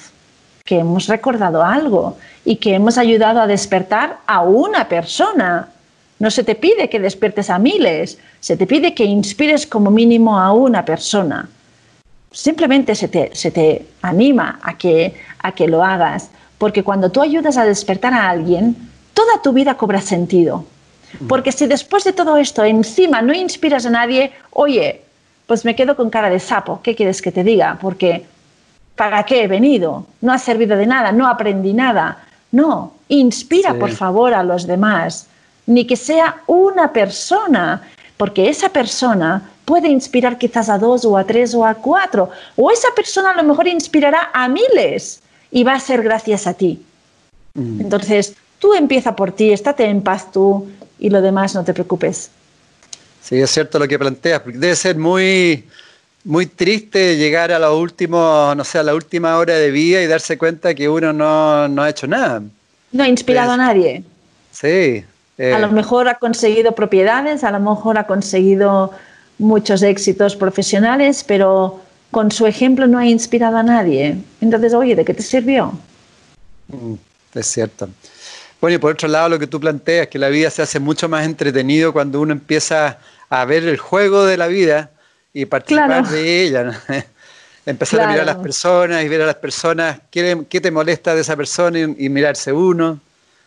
[0.64, 5.70] que hemos recordado algo y que hemos ayudado a despertar a una persona.
[6.20, 10.38] No se te pide que despiertes a miles, se te pide que inspires como mínimo
[10.38, 11.48] a una persona.
[12.32, 17.22] Simplemente se te, se te anima a que, a que lo hagas, porque cuando tú
[17.22, 18.76] ayudas a despertar a alguien,
[19.14, 20.64] toda tu vida cobra sentido.
[21.28, 25.02] Porque si después de todo esto encima no inspiras a nadie, oye,
[25.46, 27.78] pues me quedo con cara de sapo, ¿qué quieres que te diga?
[27.80, 28.26] Porque
[28.94, 30.06] ¿para qué he venido?
[30.20, 32.18] No ha servido de nada, no aprendí nada.
[32.52, 35.26] No, inspira por favor a los demás,
[35.66, 37.82] ni que sea una persona,
[38.16, 42.72] porque esa persona puede inspirar quizás a dos o a tres o a cuatro, o
[42.72, 45.20] esa persona a lo mejor inspirará a miles
[45.52, 46.82] y va a ser gracias a ti.
[47.54, 47.82] Mm.
[47.82, 50.68] Entonces, tú empieza por ti, estate en paz tú
[50.98, 52.32] y lo demás no te preocupes.
[53.22, 55.64] Sí, es cierto lo que planteas, porque debe ser muy,
[56.24, 60.08] muy triste llegar a la última, no sé, a la última hora de vida y
[60.08, 62.42] darse cuenta que uno no, ha hecho nada.
[62.90, 64.02] No ha inspirado a nadie.
[64.50, 65.04] Sí.
[65.38, 65.72] A lo eh.
[65.72, 68.90] mejor ha conseguido propiedades, a lo mejor ha conseguido
[69.40, 71.80] muchos éxitos profesionales, pero
[72.10, 74.18] con su ejemplo no ha inspirado a nadie.
[74.40, 75.72] Entonces, oye, ¿de qué te sirvió?
[76.68, 76.94] Mm,
[77.34, 77.88] es cierto.
[78.60, 81.08] Bueno, y por otro lado, lo que tú planteas, que la vida se hace mucho
[81.08, 82.98] más entretenido cuando uno empieza
[83.30, 84.90] a ver el juego de la vida
[85.32, 86.80] y participar de ella.
[87.66, 91.14] Empezar a mirar a las personas y ver a las personas qué, qué te molesta
[91.14, 93.00] de esa persona y, mirarse uno.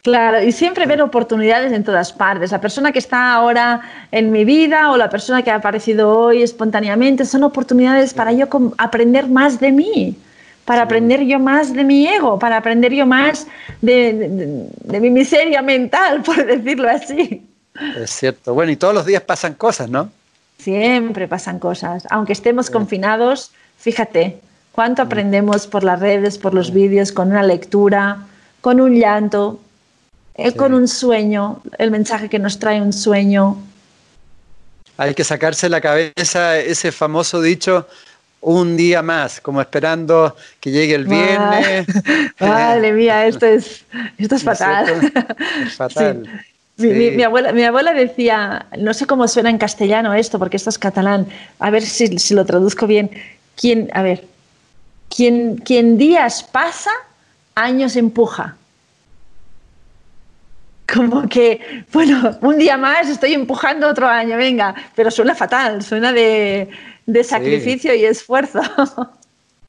[0.04, 2.52] Claro, y siempre ver oportunidades en todas partes.
[2.52, 3.80] La persona que está ahora
[4.12, 8.48] en mi vida o la persona que ha aparecido hoy espontáneamente son oportunidades para yo
[8.78, 10.18] aprender más de mí,
[10.66, 13.48] para aprender yo más de mi ego, para aprender yo más
[13.80, 17.42] de, de mi miseria mental, por decirlo así.
[17.98, 18.54] Es cierto.
[18.54, 20.10] Bueno, y todos los días pasan cosas, ¿no?
[20.58, 22.06] Siempre pasan cosas.
[22.10, 24.42] Aunque estemos confinados, fíjate
[24.74, 28.18] cuánto aprendemos por las redes, por los vídeos, con una lectura,
[28.60, 29.60] con un llanto,
[30.36, 33.58] eh, con un sueño, el mensaje que nos trae un sueño.
[34.98, 37.88] Hay que sacarse la cabeza ese famoso dicho,
[38.42, 41.88] un día más, como esperando que llegue el viernes.
[42.40, 43.86] Madre mía, esto es,
[44.18, 45.12] esto es fatal.
[45.66, 46.46] Es fatal.
[46.76, 50.80] Mi, abuela, mi abuela decía, no sé cómo suena en castellano esto, porque esto es
[50.80, 51.28] catalán,
[51.60, 53.12] a ver si, si lo traduzco bien.
[53.56, 54.26] ¿Quién, a ver,
[55.16, 56.90] quien, quien días pasa,
[57.54, 58.58] años empuja.
[60.92, 66.12] Como que, bueno, un día más estoy empujando otro año, venga, pero suena fatal, suena
[66.12, 66.70] de,
[67.06, 68.62] de sacrificio y esfuerzo.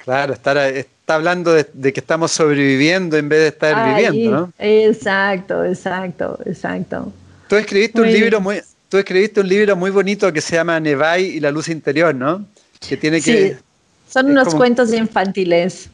[0.05, 4.53] Claro, estar, está hablando de, que estamos sobreviviendo en vez de estar viviendo, ¿no?
[4.59, 7.11] Exacto, exacto, exacto.
[7.49, 8.61] Tú escribiste un libro muy,
[8.91, 12.45] tú escribiste un libro muy bonito que se llama Nevai y la luz interior, ¿no?
[12.86, 13.49] Que tiene que.
[13.49, 13.57] Sí,
[14.11, 15.89] son unos cuentos infantiles.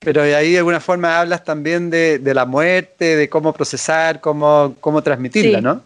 [0.00, 5.02] Pero ahí de alguna forma hablas también de, la muerte, de cómo procesar, cómo, cómo
[5.02, 5.82] transmitirla, ¿no?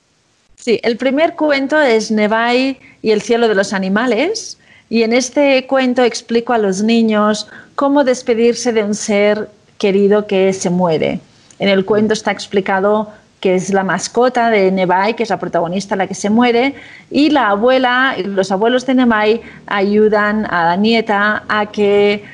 [0.57, 4.57] Sí, el primer cuento es Nevai y el cielo de los animales
[4.89, 10.53] y en este cuento explico a los niños cómo despedirse de un ser querido que
[10.53, 11.21] se muere.
[11.59, 13.11] En el cuento está explicado
[13.41, 16.75] que es la mascota de Nevai, que es la protagonista la que se muere,
[17.11, 22.25] y la abuela, los abuelos de Nevai ayudan a la nieta a que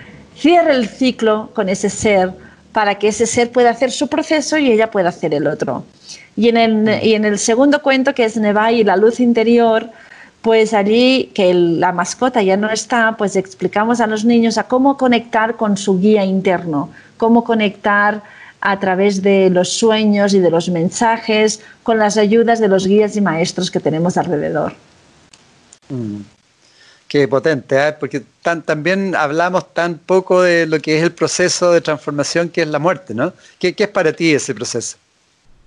[0.41, 2.33] cierre el ciclo con ese ser
[2.73, 5.85] para que ese ser pueda hacer su proceso y ella pueda hacer el otro.
[6.37, 9.91] Y en el, y en el segundo cuento, que es Nevai y la luz interior,
[10.41, 14.97] pues allí que la mascota ya no está, pues explicamos a los niños a cómo
[14.97, 16.89] conectar con su guía interno,
[17.19, 18.23] cómo conectar
[18.62, 23.17] a través de los sueños y de los mensajes con las ayudas de los guías
[23.17, 24.75] y maestros que tenemos alrededor.
[25.89, 26.40] Mm.
[27.11, 27.93] Qué potente, ¿eh?
[27.99, 28.23] porque
[28.65, 32.78] también hablamos tan poco de lo que es el proceso de transformación que es la
[32.78, 33.32] muerte, ¿no?
[33.59, 34.97] ¿Qué, qué es para ti ese proceso?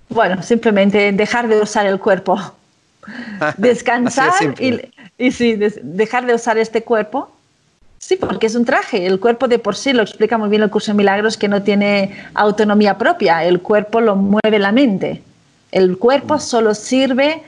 [0.08, 2.40] Bueno, simplemente dejar de usar el cuerpo
[3.58, 4.32] Descansar
[5.18, 7.30] y, sí, dejar de usar este cuerpo.
[7.98, 9.06] Sí, porque es un traje.
[9.06, 11.62] El cuerpo de por sí, lo explica muy bien el curso de milagros, que no
[11.62, 13.44] tiene autonomía propia.
[13.44, 15.22] El cuerpo lo mueve la mente.
[15.72, 16.40] El cuerpo mm.
[16.40, 17.42] solo sirve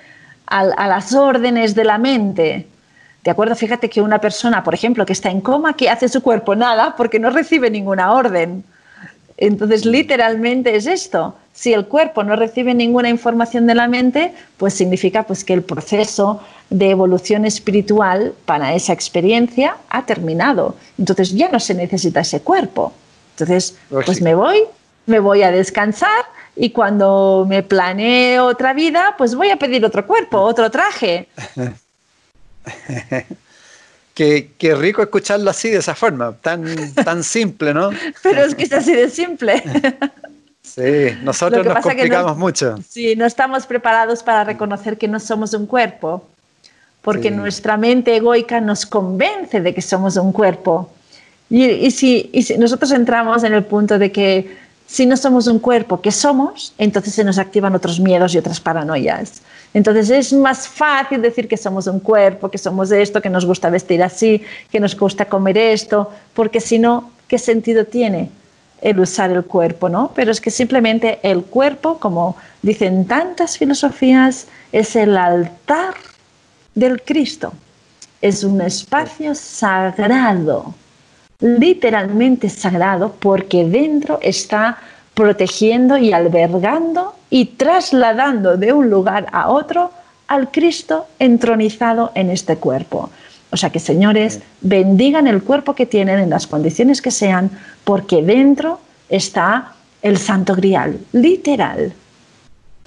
[0.46, 2.66] a, a las órdenes de la mente.
[3.26, 3.56] ¿De acuerdo?
[3.56, 6.54] Fíjate que una persona, por ejemplo, que está en coma, ¿qué hace su cuerpo?
[6.54, 8.62] Nada, porque no recibe ninguna orden.
[9.36, 11.34] Entonces, literalmente es esto.
[11.52, 15.64] Si el cuerpo no recibe ninguna información de la mente, pues significa pues, que el
[15.64, 16.40] proceso
[16.70, 20.76] de evolución espiritual para esa experiencia ha terminado.
[20.96, 22.92] Entonces ya no se necesita ese cuerpo.
[23.32, 24.60] Entonces, pues me voy,
[25.06, 30.06] me voy a descansar y cuando me planee otra vida, pues voy a pedir otro
[30.06, 31.26] cuerpo, otro traje.
[34.14, 36.64] Qué, rico escucharlo así, de esa forma, tan,
[36.94, 37.90] tan simple, ¿no?
[38.22, 39.62] Pero es que es así de simple.
[40.62, 42.76] Sí, nosotros nos complicamos mucho.
[42.88, 46.26] Sí, no estamos preparados para reconocer que no somos un cuerpo,
[47.02, 50.90] porque nuestra mente egoica nos convence de que somos un cuerpo.
[51.50, 54.56] Y, si, y si nosotros entramos en el punto de que
[54.86, 56.72] si no somos un cuerpo, ¿qué somos?
[56.78, 59.42] Entonces se nos activan otros miedos y otras paranoias.
[59.74, 63.68] Entonces es más fácil decir que somos un cuerpo, que somos esto, que nos gusta
[63.68, 68.30] vestir así, que nos gusta comer esto, porque si no, ¿qué sentido tiene
[68.80, 69.88] el usar el cuerpo?
[69.88, 70.12] ¿no?
[70.14, 75.94] Pero es que simplemente el cuerpo, como dicen tantas filosofías, es el altar
[76.76, 77.52] del Cristo.
[78.22, 80.74] Es un espacio sagrado
[81.40, 84.78] literalmente sagrado porque dentro está
[85.14, 89.90] protegiendo y albergando y trasladando de un lugar a otro
[90.28, 93.10] al Cristo entronizado en este cuerpo.
[93.50, 97.50] O sea que, señores, bendigan el cuerpo que tienen en las condiciones que sean,
[97.84, 99.72] porque dentro está
[100.02, 101.92] el Santo Grial, literal.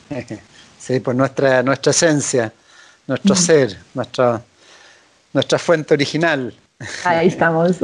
[0.79, 2.51] Sí, pues nuestra, nuestra esencia,
[3.05, 3.37] nuestro mm.
[3.37, 4.41] ser, nuestra,
[5.33, 6.53] nuestra fuente original.
[7.03, 7.77] Ahí estamos.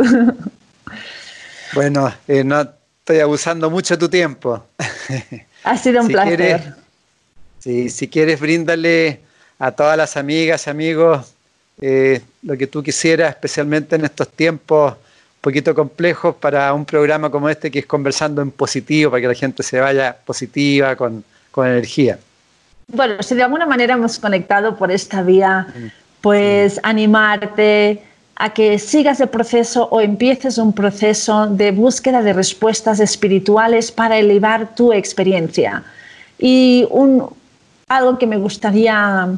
[1.74, 2.62] Bueno, eh, no
[3.00, 4.64] estoy abusando mucho de tu tiempo.
[5.64, 6.74] Ha sido un placer.
[7.62, 9.20] si quieres, bríndale
[9.60, 11.34] a todas las amigas y amigos
[11.82, 14.96] eh, lo que tú quisieras, especialmente en estos tiempos
[15.46, 19.36] poquito complejos para un programa como este que es conversando en positivo, para que la
[19.36, 22.18] gente se vaya positiva, con, con energía.
[22.88, 25.68] Bueno, si de alguna manera hemos conectado por esta vía,
[26.22, 28.02] pues animarte
[28.36, 34.18] a que sigas el proceso o empieces un proceso de búsqueda de respuestas espirituales para
[34.18, 35.84] elevar tu experiencia.
[36.38, 37.30] Y un,
[37.88, 39.30] algo que me gustaría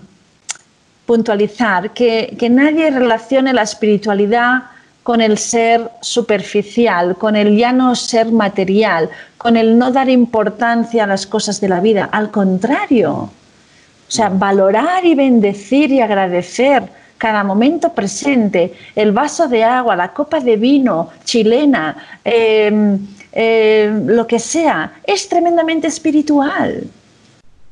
[1.06, 4.64] puntualizar, que, que nadie relacione la espiritualidad
[5.04, 11.04] con el ser superficial, con el ya no ser material, con el no dar importancia
[11.04, 12.10] a las cosas de la vida.
[12.12, 13.32] Al contrario, o
[14.12, 20.40] sea, valorar y bendecir y agradecer cada momento presente, el vaso de agua, la copa
[20.40, 23.00] de vino chilena, em,
[23.32, 26.84] em, lo que sea, es tremendamente espiritual,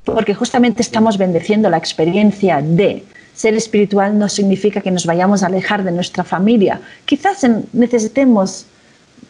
[0.04, 3.04] porque justamente estamos bendeciendo la experiencia de
[3.36, 6.80] ser espiritual no significa que nos vayamos a alejar de nuestra familia.
[7.04, 8.66] Quizás necesitemos,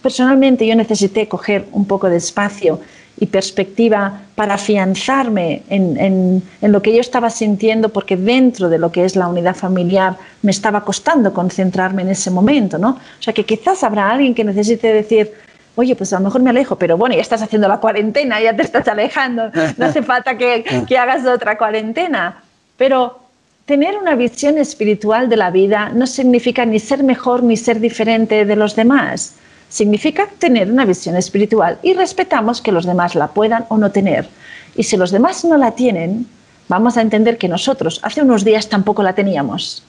[0.01, 2.79] personalmente yo necesité coger un poco de espacio
[3.17, 9.05] y perspectiva para afianzarme en, lo que yo estaba sintiendo, porque dentro de lo que
[9.05, 12.89] es la unidad familiar me estaba costando concentrarme en ese momento, ¿no?
[12.89, 15.31] O sea que quizás habrá alguien que necesite decir,
[15.75, 18.55] oye, pues a lo mejor me alejo, pero bueno, ya estás haciendo la cuarentena, ya
[18.55, 22.43] te estás alejando, no hace falta que, que hagas otra cuarentena.
[22.77, 23.19] Pero
[23.65, 28.43] tener una visión espiritual de la vida no significa ni ser mejor ni ser diferente
[28.43, 29.35] de los demás.
[29.75, 34.25] Significa tener una visión espiritual y respetamos que los demás la puedan o no tener.
[34.73, 36.27] Y si los demás no la tienen,
[36.69, 39.83] vamos a entender que nosotros hace unos días tampoco la teníamos.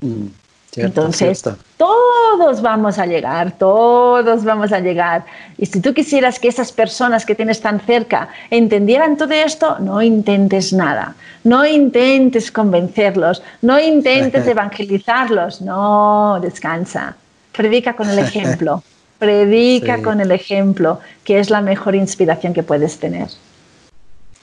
[0.00, 0.28] Mm.
[0.76, 1.44] Entonces,
[1.76, 5.26] todos vamos a llegar, todos vamos a llegar.
[5.58, 10.00] Y si tú quisieras que esas personas que tienes tan cerca entendieran todo esto, no
[10.00, 11.14] intentes nada,
[11.44, 17.16] no intentes convencerlos, no intentes evangelizarlos, no, descansa,
[17.52, 18.82] predica con el ejemplo,
[19.18, 23.28] predica con el ejemplo, que es la mejor inspiración que puedes tener.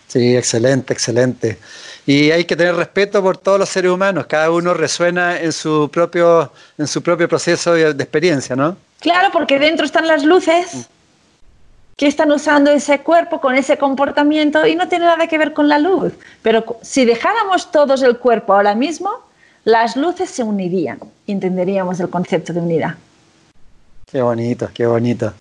[0.07, 1.57] Sí, excelente, excelente.
[2.05, 5.89] Y hay que tener respeto por todos los seres humanos, cada uno resuena en su
[5.89, 8.75] propio, en su propio proceso de, experiencia, ¿no?
[8.99, 10.89] Claro, porque dentro están las luces
[11.95, 15.69] que están usando ese cuerpo con ese comportamiento y no tiene nada que ver con
[15.69, 16.11] la luz.
[16.41, 19.11] Pero si dejáramos todos el cuerpo ahora mismo,
[19.63, 22.95] las luces se unirían y entenderíamos el concepto de unidad.
[24.11, 25.33] Qué bonito, qué bonito.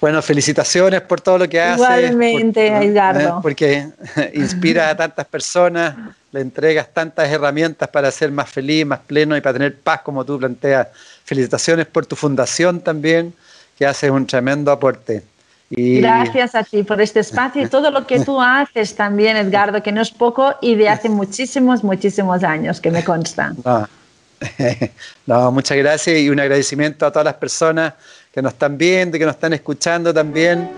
[0.00, 1.76] Bueno, felicitaciones por todo lo que haces.
[1.76, 3.20] Igualmente, Edgardo.
[3.20, 3.40] ¿eh?
[3.40, 3.88] Porque
[4.34, 5.94] inspira a tantas personas,
[6.32, 10.24] le entregas tantas herramientas para ser más feliz, más pleno y para tener paz como
[10.24, 10.88] tú planteas.
[11.24, 13.32] Felicitaciones por tu fundación también,
[13.78, 15.22] que haces un tremendo aporte.
[15.70, 19.92] Gracias a ti por este espacio y todo lo que tú haces también, Edgardo, que
[19.92, 23.54] no es poco y de hace muchísimos, muchísimos años, que me consta.
[23.64, 24.01] no
[25.52, 27.94] muchas gracias y un agradecimiento a todas las personas
[28.32, 30.70] que nos están viendo y que nos están escuchando también.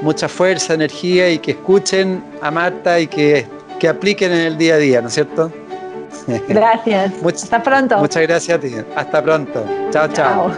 [0.00, 3.46] Mucha fuerza, energía y que escuchen a Marta y que,
[3.78, 5.52] que apliquen en el día a día, ¿no es cierto?
[6.48, 7.12] Gracias.
[7.24, 7.98] Hasta pronto.
[7.98, 8.74] Muchas gracias a ti.
[8.96, 9.64] Hasta pronto.
[9.90, 10.52] Chao, chao.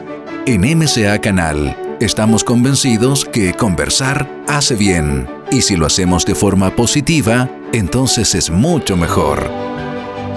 [0.46, 5.28] En MCA Canal estamos convencidos que conversar hace bien.
[5.50, 9.73] Y si lo hacemos de forma positiva, entonces es mucho mejor.